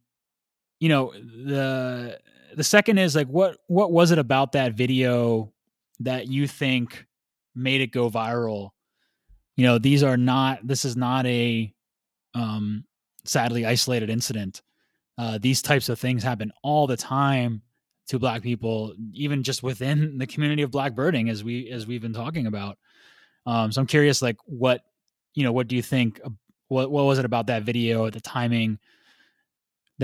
[0.80, 2.20] you know the
[2.56, 5.54] the second is like what what was it about that video
[6.00, 7.06] that you think
[7.56, 8.72] made it go viral?
[9.56, 10.66] You know, these are not.
[10.66, 11.74] This is not a
[12.34, 12.86] um,
[13.26, 14.62] sadly isolated incident.
[15.18, 17.62] Uh, these types of things happen all the time
[18.08, 22.02] to black people even just within the community of black birding as we as we've
[22.02, 22.78] been talking about
[23.46, 24.82] um, so i'm curious like what
[25.34, 26.22] you know, what do you think?
[26.68, 28.80] What what was it about that video, at the timing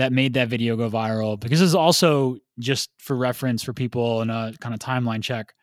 [0.00, 1.38] that made that video go viral?
[1.38, 5.54] Because this is also just for reference for people and a kind of timeline check,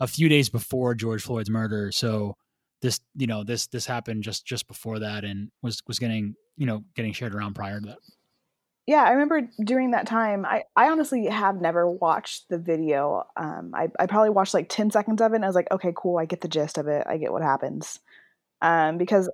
[0.00, 1.92] a few days before George Floyd's murder.
[1.92, 2.36] So
[2.82, 6.66] this, you know, this this happened just just before that, and was was getting you
[6.66, 7.98] know getting shared around prior to that.
[8.86, 10.44] Yeah, I remember during that time.
[10.44, 13.24] I, I honestly have never watched the video.
[13.36, 15.92] Um, I, I probably watched like 10 seconds of it and I was like, okay,
[15.94, 16.18] cool.
[16.18, 17.06] I get the gist of it.
[17.06, 18.00] I get what happens
[18.62, 19.30] um, because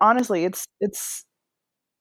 [0.00, 1.24] honestly, it's it's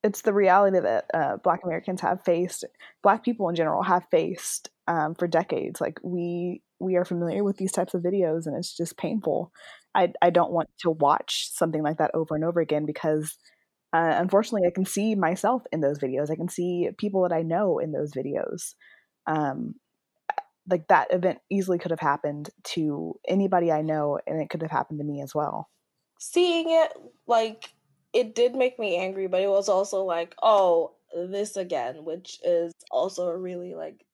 [0.07, 2.65] it's the reality that uh, Black Americans have faced,
[3.03, 5.79] Black people in general have faced um, for decades.
[5.81, 9.51] Like we we are familiar with these types of videos, and it's just painful.
[9.93, 13.37] I I don't want to watch something like that over and over again because.
[13.93, 16.29] Uh, unfortunately, I can see myself in those videos.
[16.29, 18.73] I can see people that I know in those videos.
[19.25, 19.75] Um,
[20.69, 24.71] like that event easily could have happened to anybody I know, and it could have
[24.71, 25.69] happened to me as well
[26.19, 26.91] seeing it
[27.27, 27.73] like
[28.13, 32.73] it did make me angry, but it was also like, oh, this again, which is
[32.91, 34.05] also a really like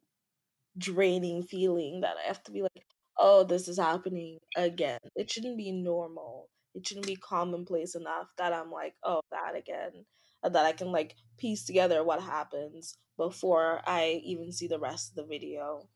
[0.78, 2.86] draining feeling that I have to be like,
[3.18, 5.00] oh, this is happening again.
[5.16, 6.50] It shouldn't be normal.
[6.76, 10.06] It shouldn't be commonplace enough that I'm like, oh, that again.
[10.44, 15.12] And that I can like piece together what happens before I even see the rest
[15.12, 15.88] of the video.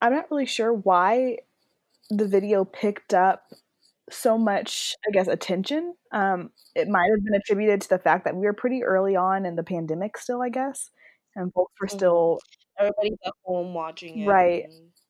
[0.00, 1.38] I'm not really sure why
[2.10, 3.52] the video picked up
[4.10, 5.94] so much, I guess, attention.
[6.12, 9.46] Um, it might have been attributed to the fact that we were pretty early on
[9.46, 10.90] in the pandemic still, I guess,
[11.34, 11.96] and folks were mm-hmm.
[11.96, 12.38] still
[12.78, 14.26] everybody's at home watching it.
[14.26, 14.64] Right.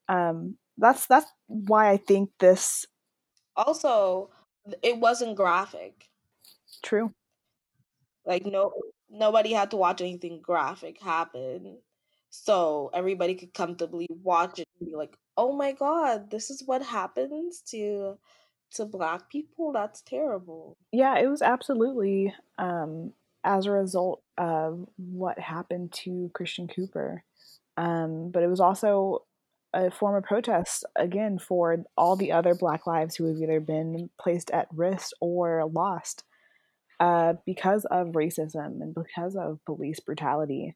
[0.08, 2.86] Um, that's that's why I think this.
[3.56, 4.30] Also,
[4.82, 6.08] it wasn't graphic.
[6.82, 7.12] True.
[8.24, 8.72] Like no,
[9.10, 11.78] nobody had to watch anything graphic happen,
[12.30, 16.82] so everybody could comfortably watch it and be like, "Oh my god, this is what
[16.82, 18.18] happens to."
[18.74, 20.76] To black people that's terrible.
[20.92, 23.12] Yeah it was absolutely um,
[23.44, 27.24] as a result of what happened to christian cooper.
[27.76, 29.24] Um, but it was also
[29.74, 34.10] a form of protest again for all the other black lives who have either been
[34.20, 36.24] placed at risk or lost
[37.00, 40.74] uh, because of racism and because of police brutality.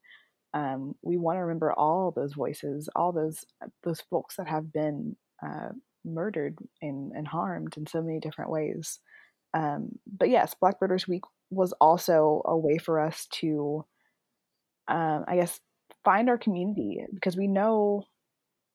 [0.55, 3.44] Um, we want to remember all those voices all those
[3.83, 5.70] those folks that have been uh,
[6.04, 8.98] murdered and, and harmed in so many different ways.
[9.54, 13.84] Um, but yes, Black Birders Week was also a way for us to,
[14.88, 15.60] um, I guess,
[16.04, 18.04] find our community because we know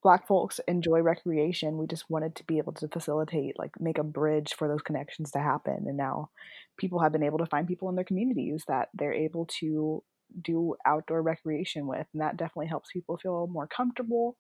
[0.03, 1.77] Black folks enjoy recreation.
[1.77, 5.31] We just wanted to be able to facilitate, like, make a bridge for those connections
[5.31, 5.85] to happen.
[5.87, 6.29] And now
[6.77, 10.03] people have been able to find people in their communities that they're able to
[10.43, 12.05] do outdoor recreation with.
[12.13, 14.37] And that definitely helps people feel more comfortable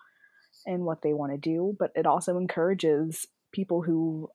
[0.65, 4.29] and what they want to do, but it also encourages people who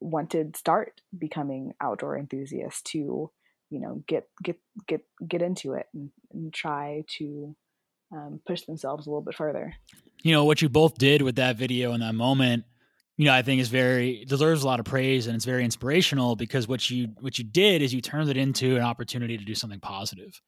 [0.00, 3.30] want to start becoming outdoor enthusiasts to,
[3.70, 7.56] you know, get get get get into it and, and try to
[8.12, 9.74] um, push themselves a little bit further.
[10.22, 12.64] You know what you both did with that video in that moment.
[13.16, 16.36] You know, I think is very deserves a lot of praise and it's very inspirational
[16.36, 19.54] because what you what you did is you turned it into an opportunity to do
[19.54, 20.40] something positive,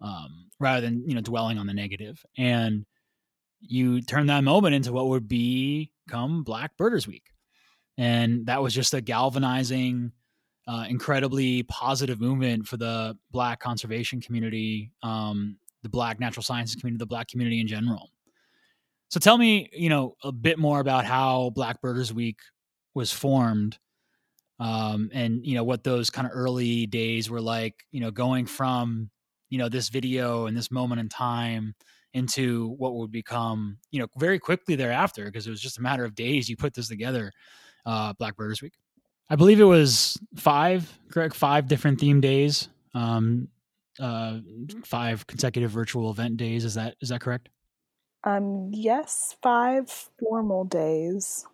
[0.00, 2.24] um, rather than you know dwelling on the negative.
[2.38, 2.86] And
[3.62, 7.30] you turn that moment into what would become Black Birders Week.
[7.96, 10.12] And that was just a galvanizing,
[10.66, 16.98] uh, incredibly positive movement for the Black conservation community, um, the Black natural sciences community,
[16.98, 18.10] the Black community in general.
[19.08, 22.38] So tell me, you know, a bit more about how Black Birders Week
[22.94, 23.78] was formed,
[24.58, 27.84] um, and you know what those kind of early days were like.
[27.90, 29.10] You know, going from
[29.50, 31.74] you know this video and this moment in time
[32.14, 36.04] into what would become you know very quickly thereafter because it was just a matter
[36.04, 37.32] of days you put this together
[37.86, 38.74] uh black birders week
[39.30, 43.48] i believe it was five correct five different theme days um
[44.00, 44.38] uh
[44.84, 47.48] five consecutive virtual event days is that is that correct
[48.24, 51.44] Um, yes, five formal days.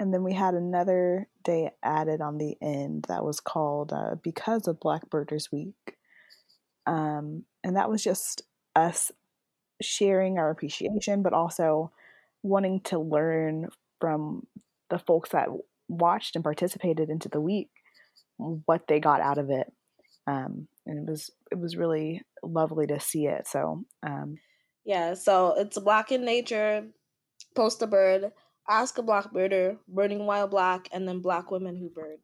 [0.00, 4.66] And then we had another day added on the end that was called uh, Because
[4.66, 5.96] of Black Birders Week.
[6.86, 8.42] Um, and that was just
[8.74, 9.12] us
[9.80, 11.90] sharing our appreciation, but also
[12.42, 13.68] wanting to learn
[14.00, 14.46] from
[14.88, 15.48] the folks that
[15.88, 17.68] watched and participated into the week
[18.38, 19.70] what they got out of it.
[20.26, 23.46] Um, and it was it was really lovely to see it.
[23.46, 24.38] So um,
[24.84, 26.86] Yeah, so it's Black in Nature,
[27.54, 28.32] Post a Bird,
[28.68, 32.18] Ask a Blackbirder, Birding While Black, and then Black Women Who Bird.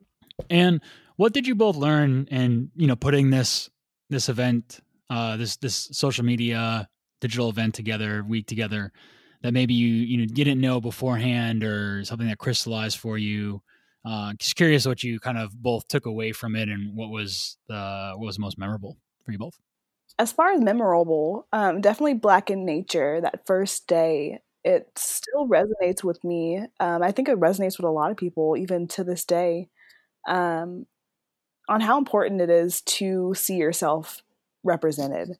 [0.51, 0.81] and
[1.16, 3.71] what did you both learn in you know putting this
[4.11, 6.88] this event uh this this social media
[7.20, 8.92] digital event together week together
[9.42, 13.62] that maybe you you know didn't know beforehand or something that crystallized for you
[14.05, 17.57] uh just curious what you kind of both took away from it and what was
[17.68, 19.59] the what was most memorable for you both
[20.18, 23.20] as far as memorable, um, definitely Black in Nature.
[23.20, 26.66] That first day, it still resonates with me.
[26.81, 29.68] Um, I think it resonates with a lot of people, even to this day,
[30.26, 30.87] um,
[31.68, 34.22] on how important it is to see yourself
[34.64, 35.37] represented.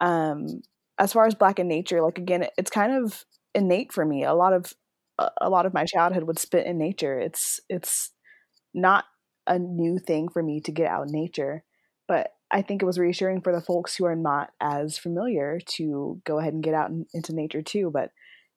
[0.00, 0.62] Um,
[0.98, 4.24] as far as Black in Nature, like again, it's kind of innate for me.
[4.24, 4.72] A lot of
[5.18, 7.18] a a lot of my childhood was spent in nature.
[7.18, 8.10] It's it's
[8.74, 9.04] not
[9.46, 11.64] a new thing for me to get out in nature,
[12.08, 16.20] but I think it was reassuring for the folks who are not as familiar to
[16.24, 17.90] go ahead and get out in, into nature too.
[17.92, 18.10] But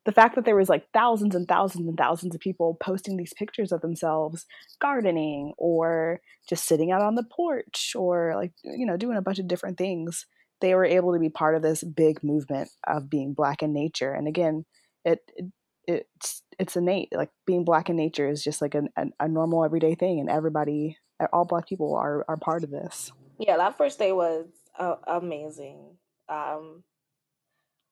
[0.06, 3.34] the fact that there was like thousands and thousands and thousands of people posting these
[3.34, 4.46] pictures of themselves
[4.82, 9.40] gardening or just sitting out on the porch or like you know doing a bunch
[9.40, 10.26] of different things
[10.62, 14.14] they were able to be part of this big movement of being black in nature
[14.14, 14.66] and again
[15.06, 15.46] it, it
[15.88, 19.66] it's it's innate like being black in nature is just like an, an, a normal
[19.66, 20.98] everyday thing and everybody
[21.34, 25.98] all black people are are part of this Yeah, that first day was uh, amazing.
[26.28, 26.84] Um,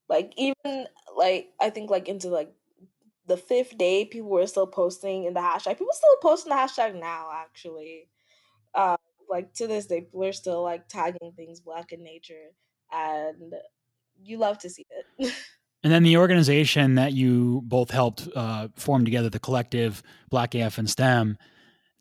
[0.10, 2.53] like even like I think like into like
[3.27, 5.77] the fifth day, people were still posting in the hashtag.
[5.77, 8.08] People still posting the hashtag now, actually.
[8.73, 8.97] Uh,
[9.30, 12.52] like to this day, people are still like tagging things Black in Nature,
[12.92, 13.54] and
[14.22, 15.34] you love to see it.
[15.84, 20.80] and then the organization that you both helped uh, form together the collective Black AF
[20.80, 21.38] in STEM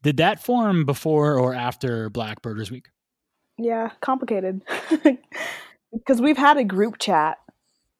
[0.02, 2.90] did that form before or after black birders week?
[3.58, 4.62] Yeah complicated.
[5.92, 7.38] Because we've had a group chat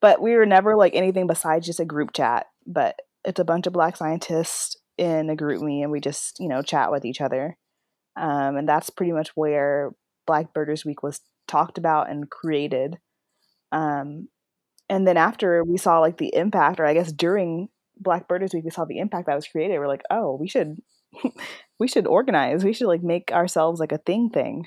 [0.01, 2.47] but we were never like anything besides just a group chat.
[2.67, 6.63] But it's a bunch of black scientists in a GroupMe and we just you know
[6.63, 7.57] chat with each other
[8.17, 9.93] um, and that's pretty much where
[10.27, 12.99] black birders week was talked about and created.
[13.73, 14.29] Um,
[14.89, 18.65] and then after we saw like the impact or i guess during black birders week
[18.65, 19.79] we saw the impact that was created.
[19.79, 20.77] We're like oh we should
[21.79, 22.65] we should organize.
[22.65, 24.67] We should like make ourselves like a thing thing.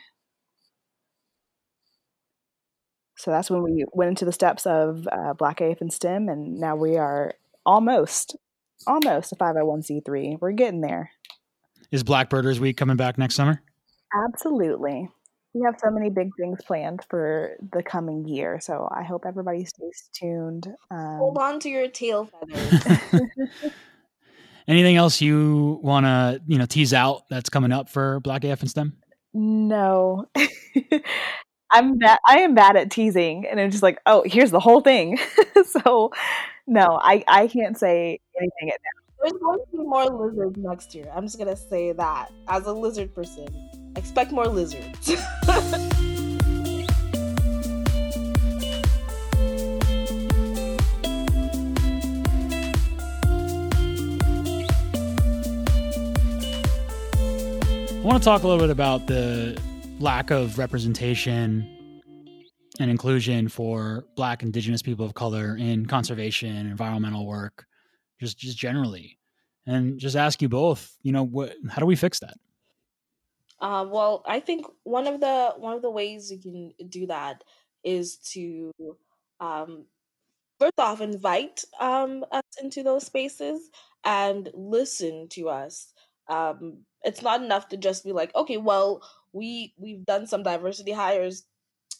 [3.17, 6.57] So that's when we went into the steps of uh, Black AF in STEM and
[6.59, 7.33] now we are
[7.65, 8.37] almost
[8.87, 11.11] almost a 501c3 we're getting there
[11.91, 13.61] is Black Birders week coming back next summer?
[14.27, 15.09] Absolutely.
[15.53, 19.65] We have so many big things planned for the coming year so i hope everybody
[19.65, 23.11] stays tuned um, Hold on to your tail feathers.
[24.67, 28.61] anything else you want to you know tease out that's coming up for Black AF
[28.61, 28.95] in STEM?
[29.33, 30.27] No.
[31.71, 34.81] I'm bad i am bad at teasing and i'm just like oh here's the whole
[34.81, 35.19] thing.
[35.65, 36.11] So
[36.67, 38.79] no i i can't say anything at
[39.21, 41.11] There's going to be more lizards next year.
[41.13, 43.47] I'm just gonna say that as a lizard person,
[43.97, 45.11] expect more lizards.
[57.91, 59.61] I want to talk a little bit about the
[59.99, 61.67] lack of representation
[62.79, 67.65] and inclusion for Black, Indigenous people of color in conservation, environmental work,
[68.19, 69.17] just just generally,
[69.65, 70.95] and just ask you both.
[71.01, 71.55] You know, what?
[71.69, 72.35] How do we fix that?
[73.59, 77.43] Uh, well, I think one of the one of the ways you can do that
[77.83, 78.71] is to
[79.39, 79.85] um,
[80.59, 83.69] first off invite um, us into those spaces
[84.03, 85.93] and listen to us.
[86.29, 89.01] Um, it's not enough to just be like, okay, well,
[89.33, 91.43] we we've done some diversity hires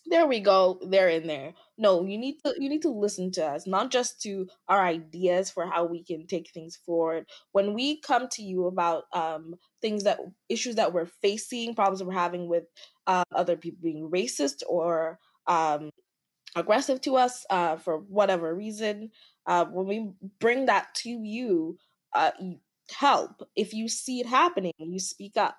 [0.05, 1.53] there we go they're in there.
[1.77, 5.49] No you need to you need to listen to us not just to our ideas
[5.49, 7.25] for how we can take things forward.
[7.51, 10.19] When we come to you about um things that
[10.49, 12.65] issues that we're facing problems we're having with
[13.07, 15.89] uh, other people being racist or um
[16.55, 19.11] aggressive to us uh for whatever reason
[19.47, 21.77] uh when we bring that to you
[22.15, 22.31] uh
[22.97, 23.43] help.
[23.55, 25.57] If you see it happening you speak up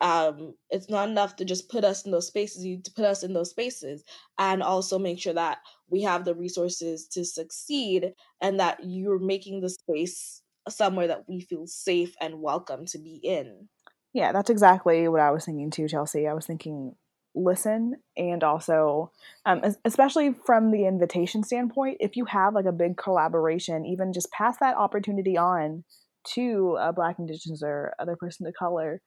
[0.00, 2.64] um, it's not enough to just put us in those spaces.
[2.64, 4.04] You to put us in those spaces
[4.38, 9.60] and also make sure that we have the resources to succeed and that you're making
[9.60, 13.68] the space somewhere that we feel safe and welcome to be in.
[14.12, 16.26] Yeah, that's exactly what I was thinking too, Chelsea.
[16.26, 16.94] I was thinking
[17.36, 19.12] listen and also
[19.44, 24.30] um, especially from the invitation standpoint if you have like a big collaboration even just
[24.32, 25.84] pass that opportunity on
[26.24, 29.02] to a black indigenous or other person of color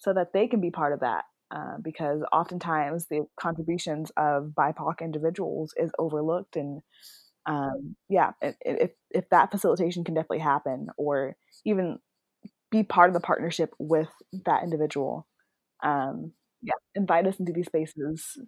[0.00, 1.24] so that they can be part of that.
[1.52, 6.80] Uh, because oftentimes the contributions of BIPOC individuals is overlooked, and
[7.44, 11.98] um, yeah, if if that facilitation can definitely happen, or even
[12.70, 14.08] be part of the partnership with
[14.46, 15.26] that individual,
[15.82, 16.32] um,
[16.62, 18.38] yeah, invite us into these spaces.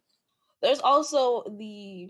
[0.60, 2.08] There's also the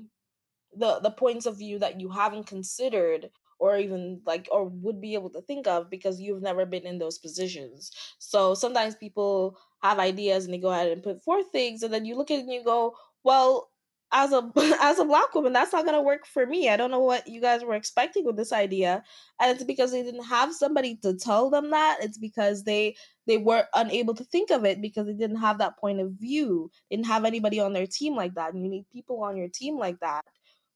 [0.77, 3.31] the the points of view that you haven't considered
[3.63, 6.99] or even like or would be able to think of because you've never been in
[6.99, 7.93] those positions.
[8.19, 12.05] So sometimes people have ideas and they go ahead and put forth things and then
[12.05, 13.71] you look at it and you go, well,
[14.13, 14.51] as a
[14.81, 16.69] as a black woman, that's not gonna work for me.
[16.69, 19.05] I don't know what you guys were expecting with this idea,
[19.41, 21.99] and it's because they didn't have somebody to tell them that.
[22.03, 22.97] It's because they
[23.29, 26.69] they were unable to think of it because they didn't have that point of view.
[26.91, 29.79] Didn't have anybody on their team like that, and you need people on your team
[29.79, 30.25] like that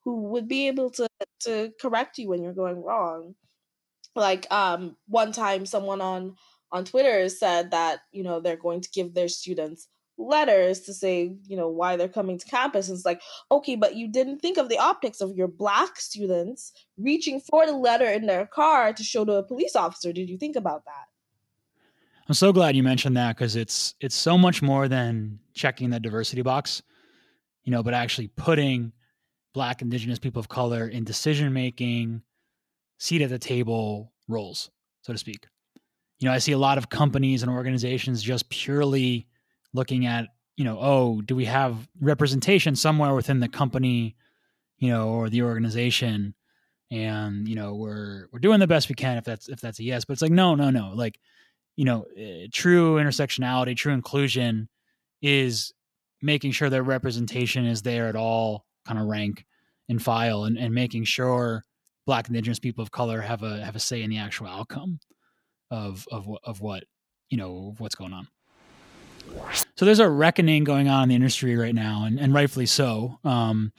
[0.07, 1.09] who would be able to
[1.41, 3.35] to correct you when you're going wrong.
[4.15, 6.37] Like um one time someone on
[6.71, 11.37] on Twitter said that, you know, they're going to give their students letters to say,
[11.47, 12.89] you know, why they're coming to campus.
[12.89, 16.73] And it's like, okay, but you didn't think of the optics of your black students
[16.97, 20.13] reaching for the letter in their car to show to a police officer.
[20.13, 21.07] Did you think about that?
[22.29, 26.01] I'm so glad you mentioned that because it's it's so much more than checking the
[26.01, 26.83] diversity box,
[27.65, 28.93] you know, but actually putting
[29.57, 32.21] black indigenous people of color in decision making
[32.99, 35.47] seat at the table roles so to speak.
[36.21, 39.27] You know i see a lot of companies and organizations just purely
[39.73, 44.17] looking at you know oh do we have representation somewhere within the company
[44.79, 46.35] you know or the organization?
[46.91, 49.83] And you know we're we're doing the best we can if that's if that's a
[49.83, 50.93] yes but it's like no no no.
[50.95, 51.19] Like
[51.75, 54.69] you know uh, true intersectionality true inclusion
[55.21, 55.73] is
[56.23, 59.45] making sure that representation is there at all kind of rank
[59.89, 61.64] and file and, and making sure
[62.07, 65.01] black indigenous people of color have a have a say in the actual outcome
[65.70, 66.84] of of of what
[67.28, 68.28] you know what's going on.
[69.74, 73.18] So there's a reckoning going on in the industry right now and, and rightfully so.
[73.24, 73.72] Um,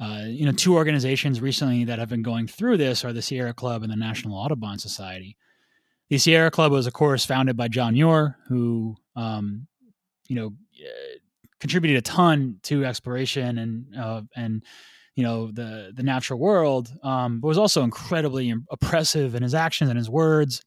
[0.00, 3.52] uh, you know two organizations recently that have been going through this are the sierra
[3.52, 5.36] club and the national audubon society.
[6.08, 9.66] The sierra club was of course founded by john muir who um,
[10.28, 10.52] you know
[11.60, 14.64] contributed a ton to exploration and uh, and
[15.14, 19.90] you know the the natural world, um, but was also incredibly oppressive in his actions
[19.90, 20.62] and his words.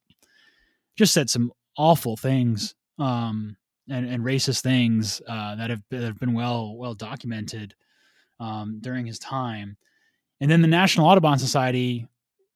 [0.97, 3.55] Just said some awful things um,
[3.89, 7.73] and, and racist things uh, that have, that have been well well documented
[8.39, 9.77] um, during his time.
[10.41, 12.07] And then the National Audubon Society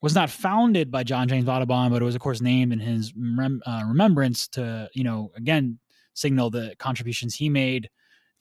[0.02, 3.14] was not founded by John James Audubon, but it was of course named in his
[3.16, 5.80] rem- uh, remembrance to you know again
[6.14, 7.90] signal the contributions he made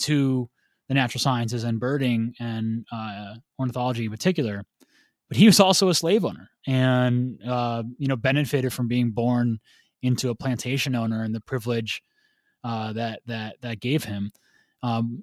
[0.01, 0.49] to
[0.89, 4.65] the natural sciences and birding and uh, ornithology in particular.
[5.29, 9.59] But he was also a slave owner and, uh, you know, benefited from being born
[10.03, 12.03] into a plantation owner and the privilege
[12.63, 14.31] uh, that, that, that gave him.
[14.83, 15.23] Um,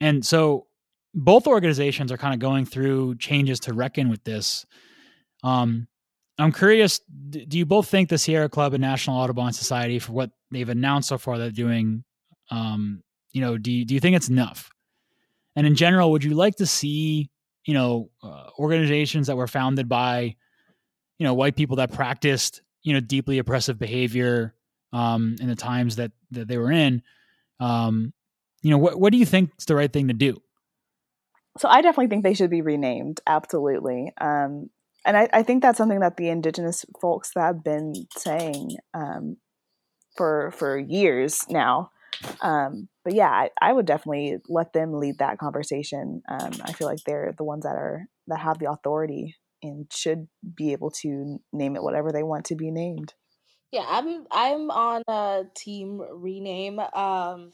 [0.00, 0.66] and so
[1.14, 4.66] both organizations are kind of going through changes to reckon with this.
[5.44, 5.86] Um,
[6.36, 7.00] I'm curious,
[7.30, 11.08] do you both think the Sierra Club and National Audubon Society, for what they've announced
[11.08, 12.04] so far, they're doing,
[12.50, 13.02] um,
[13.32, 14.70] you know, do you, do you think it's enough?
[15.56, 17.30] And in general, would you like to see,
[17.64, 20.36] you know, uh, organizations that were founded by,
[21.18, 24.54] you know, white people that practiced, you know, deeply oppressive behavior
[24.92, 27.02] um, in the times that that they were in?
[27.60, 28.12] Um,
[28.62, 30.40] you know, what what do you think is the right thing to do?
[31.58, 33.20] So I definitely think they should be renamed.
[33.26, 34.12] Absolutely.
[34.20, 34.70] Um,
[35.04, 39.38] and I, I, think that's something that the indigenous folks that have been saying um,
[40.16, 41.90] for for years now.
[42.42, 46.20] Um, but yeah, I, I, would definitely let them lead that conversation.
[46.28, 50.28] Um, I feel like they're the ones that are that have the authority and should
[50.54, 53.14] be able to name it whatever they want to be named.
[53.72, 57.52] Yeah, I'm I'm on a team rename, um,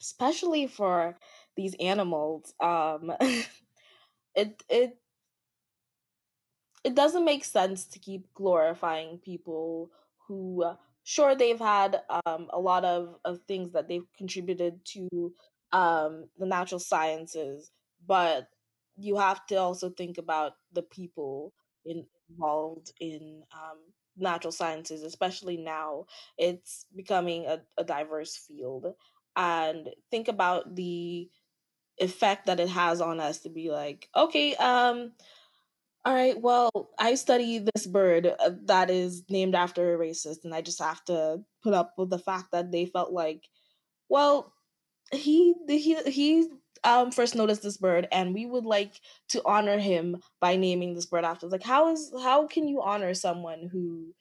[0.00, 1.16] especially for
[1.56, 2.52] these animals.
[2.58, 3.12] Um,
[4.34, 4.98] it it
[6.82, 9.92] it doesn't make sense to keep glorifying people
[10.26, 10.64] who
[11.04, 15.08] sure they've had um, a lot of, of things that they've contributed to
[15.72, 17.70] um, the natural sciences
[18.06, 18.48] but
[18.96, 21.52] you have to also think about the people
[21.84, 23.78] in, involved in um,
[24.16, 26.04] natural sciences especially now.
[26.36, 28.86] It's becoming a, a diverse field
[29.36, 31.30] and think about the
[31.98, 35.12] effect that it has on us to be like okay um
[36.04, 40.54] all right, well, I study this bird uh, that is named after a racist, and
[40.54, 43.44] I just have to put up with the fact that they felt like,
[44.08, 44.54] well,
[45.12, 46.48] he he he
[46.84, 51.06] um first noticed this bird, and we would like to honor him by naming this
[51.06, 51.48] bird after.
[51.48, 54.14] Like, how is how can you honor someone who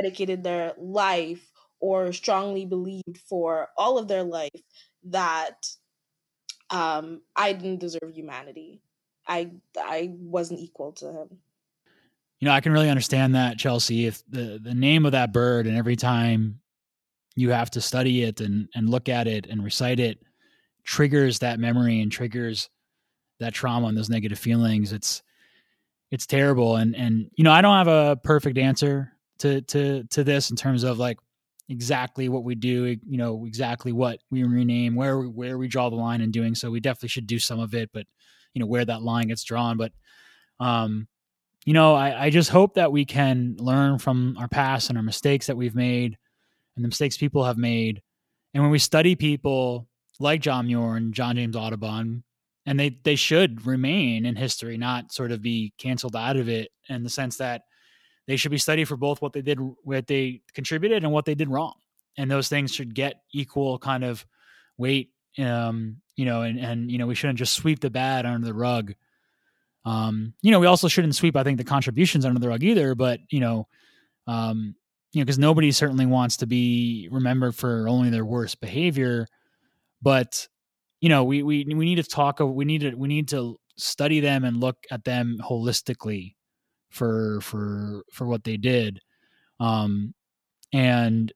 [0.00, 1.50] dedicated their life
[1.80, 4.50] or strongly believed for all of their life
[5.04, 5.66] that
[6.70, 8.80] um I didn't deserve humanity?
[9.26, 11.38] I I wasn't equal to him.
[12.40, 14.06] You know, I can really understand that, Chelsea.
[14.06, 16.60] If the the name of that bird and every time
[17.36, 20.18] you have to study it and and look at it and recite it
[20.84, 22.68] triggers that memory and triggers
[23.38, 25.22] that trauma and those negative feelings, it's
[26.10, 26.76] it's terrible.
[26.76, 30.56] And and you know, I don't have a perfect answer to to to this in
[30.56, 31.18] terms of like
[31.68, 35.88] exactly what we do, you know, exactly what we rename, where we, where we draw
[35.90, 36.70] the line in doing so.
[36.70, 38.06] We definitely should do some of it, but
[38.54, 39.76] you know where that line gets drawn.
[39.76, 39.92] But
[40.60, 41.08] um,
[41.64, 45.04] you know, I, I just hope that we can learn from our past and our
[45.04, 46.18] mistakes that we've made
[46.76, 48.02] and the mistakes people have made.
[48.54, 49.88] And when we study people
[50.18, 52.24] like John Muir and John James Audubon,
[52.66, 56.70] and they they should remain in history, not sort of be canceled out of it
[56.88, 57.62] in the sense that
[58.26, 61.34] they should be studied for both what they did, what they contributed, and what they
[61.34, 61.74] did wrong.
[62.16, 64.24] And those things should get equal kind of
[64.76, 68.46] weight um, you know, and and you know we shouldn't just sweep the bad under
[68.46, 68.94] the rug.
[69.84, 72.94] Um, you know, we also shouldn't sweep I think the contributions under the rug either.
[72.94, 73.68] But you know,
[74.26, 74.74] um,
[75.12, 79.26] you know, because nobody certainly wants to be remembered for only their worst behavior.
[80.00, 80.48] But
[81.00, 82.40] you know, we we we need to talk.
[82.40, 86.34] We need to we need to study them and look at them holistically
[86.90, 89.00] for for for what they did.
[89.58, 90.14] Um,
[90.72, 91.32] and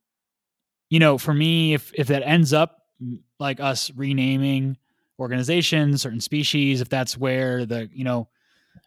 [0.88, 2.78] you know, for me, if if that ends up
[3.38, 4.76] like us renaming
[5.18, 8.28] organizations, certain species, if that's where the you know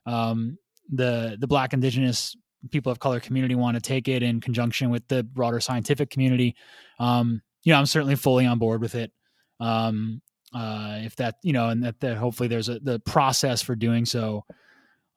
[0.05, 0.57] um,
[0.91, 2.35] the the Black Indigenous
[2.71, 6.55] people of color community want to take it in conjunction with the broader scientific community,
[6.99, 9.11] um, you know, I'm certainly fully on board with it.
[9.59, 10.21] Um,
[10.53, 14.05] uh, if that you know, and that, that hopefully there's a the process for doing
[14.05, 14.45] so.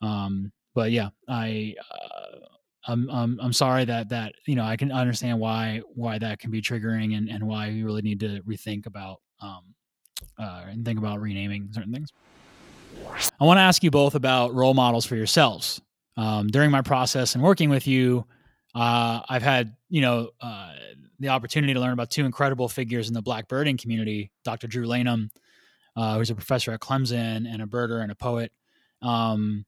[0.03, 2.38] Um, but yeah, I uh,
[2.87, 6.51] I'm, I'm I'm sorry that that you know I can understand why why that can
[6.51, 9.74] be triggering and and why we really need to rethink about um
[10.39, 12.12] uh, and think about renaming certain things.
[13.41, 15.80] I want to ask you both about role models for yourselves.
[16.16, 18.26] Um, during my process and working with you,
[18.74, 20.72] uh, I've had you know uh,
[21.18, 24.66] the opportunity to learn about two incredible figures in the black birding community: Dr.
[24.66, 25.30] Drew Lanham,
[25.97, 28.53] uh, who's a professor at Clemson and a birder and a poet,
[29.01, 29.64] um,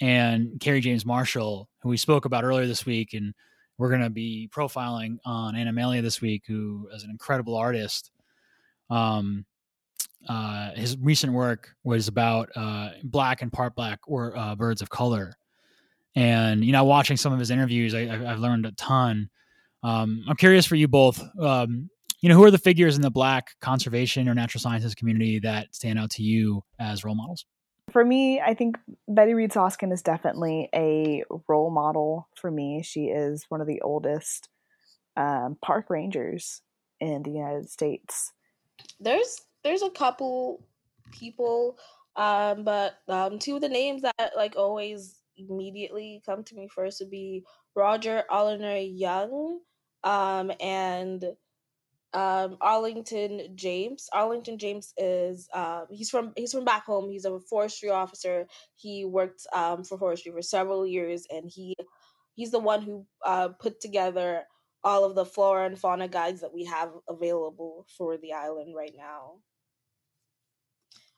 [0.00, 3.34] and Kerry James Marshall, who we spoke about earlier this week, and
[3.78, 8.10] we're going to be profiling on Animalia this week, who is an incredible artist.
[8.90, 9.44] Um,
[10.28, 14.90] uh, his recent work was about uh, black and part black or uh, birds of
[14.90, 15.36] color,
[16.14, 19.30] and you know, watching some of his interviews, I, have learned a ton.
[19.82, 21.20] Um, I'm curious for you both.
[21.40, 25.40] Um, you know, who are the figures in the black conservation or natural sciences community
[25.40, 27.44] that stand out to you as role models?
[27.92, 32.82] For me, I think Betty Reid Soskin is definitely a role model for me.
[32.82, 34.48] She is one of the oldest
[35.16, 36.62] um, park rangers
[37.00, 38.32] in the United States.
[38.98, 40.64] There's there's a couple
[41.12, 41.78] people,
[42.16, 47.00] um, but um, two of the names that like always immediately come to me first
[47.00, 49.60] would be Roger Arliner Young,
[50.02, 51.24] um, and
[52.14, 54.08] um, Arlington James.
[54.12, 57.10] Arlington James is um, he's from he's from back home.
[57.10, 58.46] He's a forestry officer.
[58.74, 61.74] He worked um, for forestry for several years, and he
[62.34, 64.42] he's the one who uh, put together
[64.84, 68.94] all of the flora and fauna guides that we have available for the island right
[68.96, 69.34] now.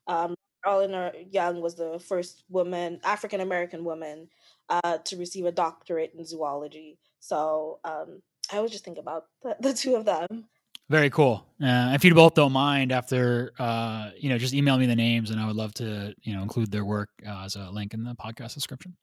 [0.07, 0.35] Um,
[0.67, 4.29] Arliner Young was the first woman, African American woman,
[4.69, 6.99] uh, to receive a doctorate in zoology.
[7.21, 8.23] So um,
[8.53, 10.47] I always just think about the, the two of them.
[10.91, 11.47] Very cool.
[11.63, 15.31] Uh, if you both don't mind, after uh, you know, just email me the names,
[15.31, 18.05] and I would love to you know include their work uh, as a link in
[18.05, 18.97] the podcast description.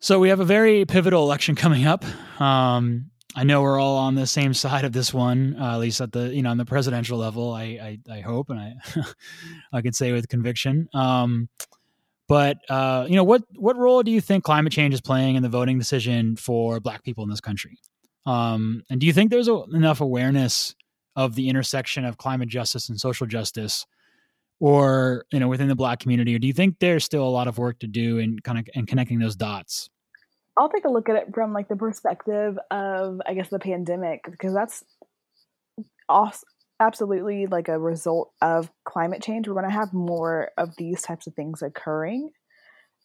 [0.00, 2.04] So we have a very pivotal election coming up.
[2.40, 6.00] Um, I know we're all on the same side of this one, uh, at least
[6.00, 7.52] at the you know on the presidential level.
[7.52, 8.74] I I, I hope, and I
[9.72, 10.88] I can say with conviction.
[10.94, 11.50] Um,
[12.28, 15.42] but uh, you know, what what role do you think climate change is playing in
[15.42, 17.78] the voting decision for Black people in this country?
[18.24, 20.74] Um, and do you think there's a, enough awareness
[21.18, 23.84] of the intersection of climate justice and social justice,
[24.60, 27.48] or you know, within the Black community, or do you think there's still a lot
[27.48, 29.90] of work to do in kind of in connecting those dots?
[30.56, 34.20] I'll take a look at it from like the perspective of I guess the pandemic
[34.30, 34.84] because that's
[36.80, 39.48] absolutely like a result of climate change.
[39.48, 42.30] We're going to have more of these types of things occurring.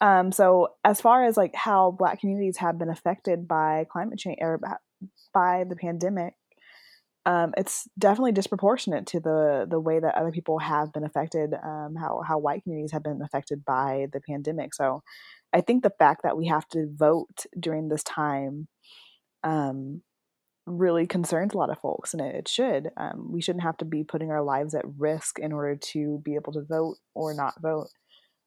[0.01, 4.37] Um, so as far as like how Black communities have been affected by climate change
[4.39, 4.59] or
[5.33, 6.35] by the pandemic,
[7.25, 11.53] um, it's definitely disproportionate to the the way that other people have been affected.
[11.53, 14.73] Um, how how white communities have been affected by the pandemic.
[14.73, 15.03] So
[15.53, 18.67] I think the fact that we have to vote during this time
[19.43, 20.01] um,
[20.65, 22.89] really concerns a lot of folks, and it, it should.
[22.97, 26.35] Um, we shouldn't have to be putting our lives at risk in order to be
[26.35, 27.87] able to vote or not vote.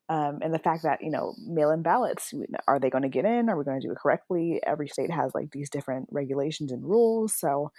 [0.09, 2.35] Um, and the fact that you know mail-in ballots
[2.68, 3.49] are they going to get in?
[3.49, 4.61] Are we going to do it correctly?
[4.66, 7.72] Every state has like these different regulations and rules, so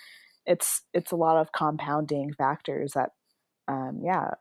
[0.48, 3.12] it's it's a lot of compounding factors that,
[3.68, 4.32] um, yeah,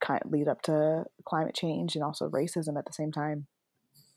[0.00, 3.46] kind of lead up to climate change and also racism at the same time.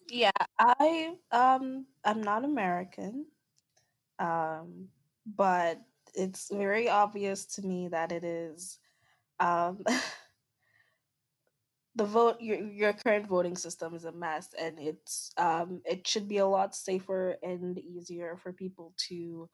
[0.09, 3.27] Yeah, I um I'm not American.
[4.19, 4.89] Um
[5.25, 5.79] but
[6.13, 8.79] it's very obvious to me that it is
[9.39, 9.83] um,
[11.95, 16.27] the vote your your current voting system is a mess and it's um, it should
[16.27, 19.49] be a lot safer and easier for people to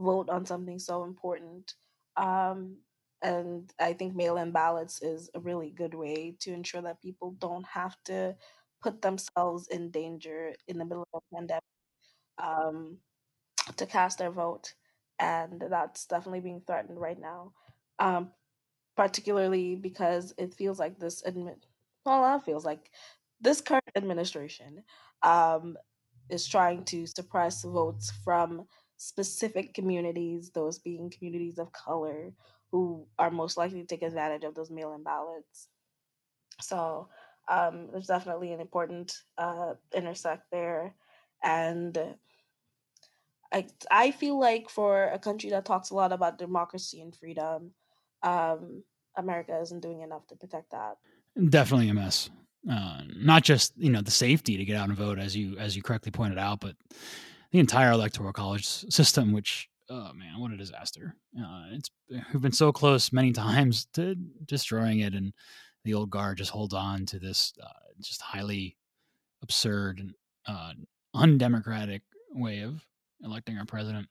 [0.00, 1.74] vote on something so important
[2.16, 2.76] um,
[3.22, 7.66] and i think mail-in ballots is a really good way to ensure that people don't
[7.66, 8.34] have to
[8.82, 11.62] put themselves in danger in the middle of a pandemic
[12.42, 12.96] um,
[13.76, 14.74] to cast their vote
[15.20, 17.52] and that's definitely being threatened right now.
[17.98, 18.30] Um,
[18.96, 21.66] particularly because it feels like this admit
[22.04, 22.90] well, that feels like
[23.42, 24.82] this current administration
[25.22, 25.76] um,
[26.30, 28.66] is trying to suppress votes from
[29.00, 32.34] specific communities, those being communities of color
[32.70, 35.68] who are most likely to take advantage of those mail-in ballots.
[36.60, 37.08] So
[37.48, 40.94] um, there's definitely an important uh, intersect there,
[41.42, 41.98] and
[43.50, 47.72] I I feel like for a country that talks a lot about democracy and freedom,
[48.22, 48.84] um,
[49.16, 50.96] America isn't doing enough to protect that.
[51.48, 52.28] Definitely a mess.
[52.70, 55.74] Uh, not just you know the safety to get out and vote, as you as
[55.74, 56.76] you correctly pointed out, but
[57.50, 61.14] the entire electoral college system, which oh man, what a disaster!
[61.38, 61.90] Uh, it's
[62.32, 65.32] we've been so close many times to destroying it, and
[65.84, 67.68] the old guard just holds on to this uh,
[68.00, 68.76] just highly
[69.42, 70.14] absurd and
[70.46, 70.72] uh,
[71.14, 72.84] undemocratic way of
[73.22, 74.08] electing our president.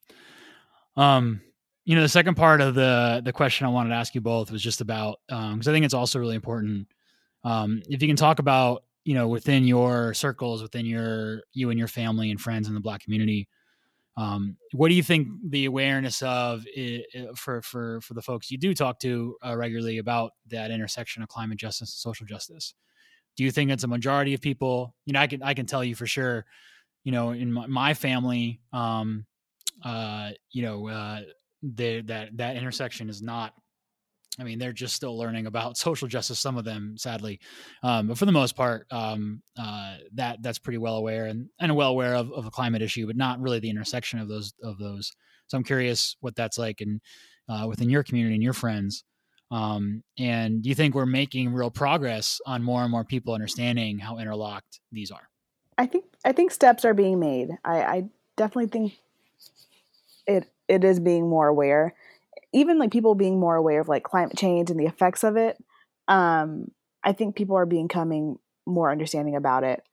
[0.97, 1.41] Um,
[1.85, 4.51] you know, the second part of the the question I wanted to ask you both
[4.51, 6.87] was just about because um, I think it's also really important.
[7.43, 11.79] Um, if you can talk about you know within your circles, within your you and
[11.79, 13.47] your family and friends in the Black community,
[14.17, 17.05] um, what do you think the awareness of it,
[17.35, 21.29] for for for the folks you do talk to uh, regularly about that intersection of
[21.29, 22.75] climate justice and social justice?
[23.35, 24.93] Do you think it's a majority of people?
[25.05, 26.45] You know, I can I can tell you for sure
[27.03, 29.25] you know, in my, my family, um,
[29.83, 31.21] uh, you know, uh,
[31.63, 33.53] they, that that intersection is not.
[34.39, 36.39] I mean, they're just still learning about social justice.
[36.39, 37.39] Some of them, sadly,
[37.83, 41.75] um, but for the most part, um, uh, that that's pretty well aware and, and
[41.75, 44.77] well aware of, of a climate issue, but not really the intersection of those of
[44.77, 45.11] those.
[45.47, 47.01] So I'm curious what that's like and
[47.49, 49.03] uh, within your community and your friends.
[49.51, 53.97] Um, and do you think we're making real progress on more and more people understanding
[53.97, 55.27] how interlocked these are?
[55.77, 57.49] I think I think steps are being made.
[57.65, 58.99] I, I definitely think
[60.27, 61.95] it it is being more aware.
[62.53, 65.57] Even like people being more aware of like climate change and the effects of it.
[66.07, 66.71] Um,
[67.03, 69.83] I think people are becoming more understanding about it.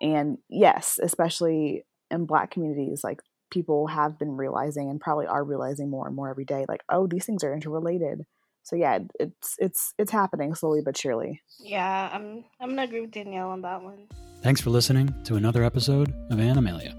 [0.00, 5.90] And yes, especially in black communities, like people have been realizing and probably are realizing
[5.90, 8.24] more and more every day, like, oh, these things are interrelated.
[8.62, 11.40] So yeah, it's it's it's happening slowly but surely.
[11.60, 14.08] Yeah, I'm I'm gonna agree with Danielle on that one.
[14.42, 16.96] Thanks for listening to another episode of Animalia.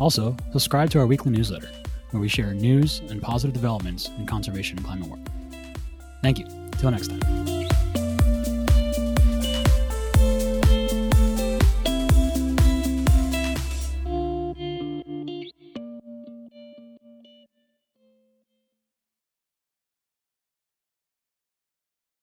[0.00, 1.70] Also, subscribe to our weekly newsletter,
[2.10, 5.20] where we share news and positive developments in conservation and climate work.
[6.22, 6.46] Thank you.
[6.78, 7.57] Till next time.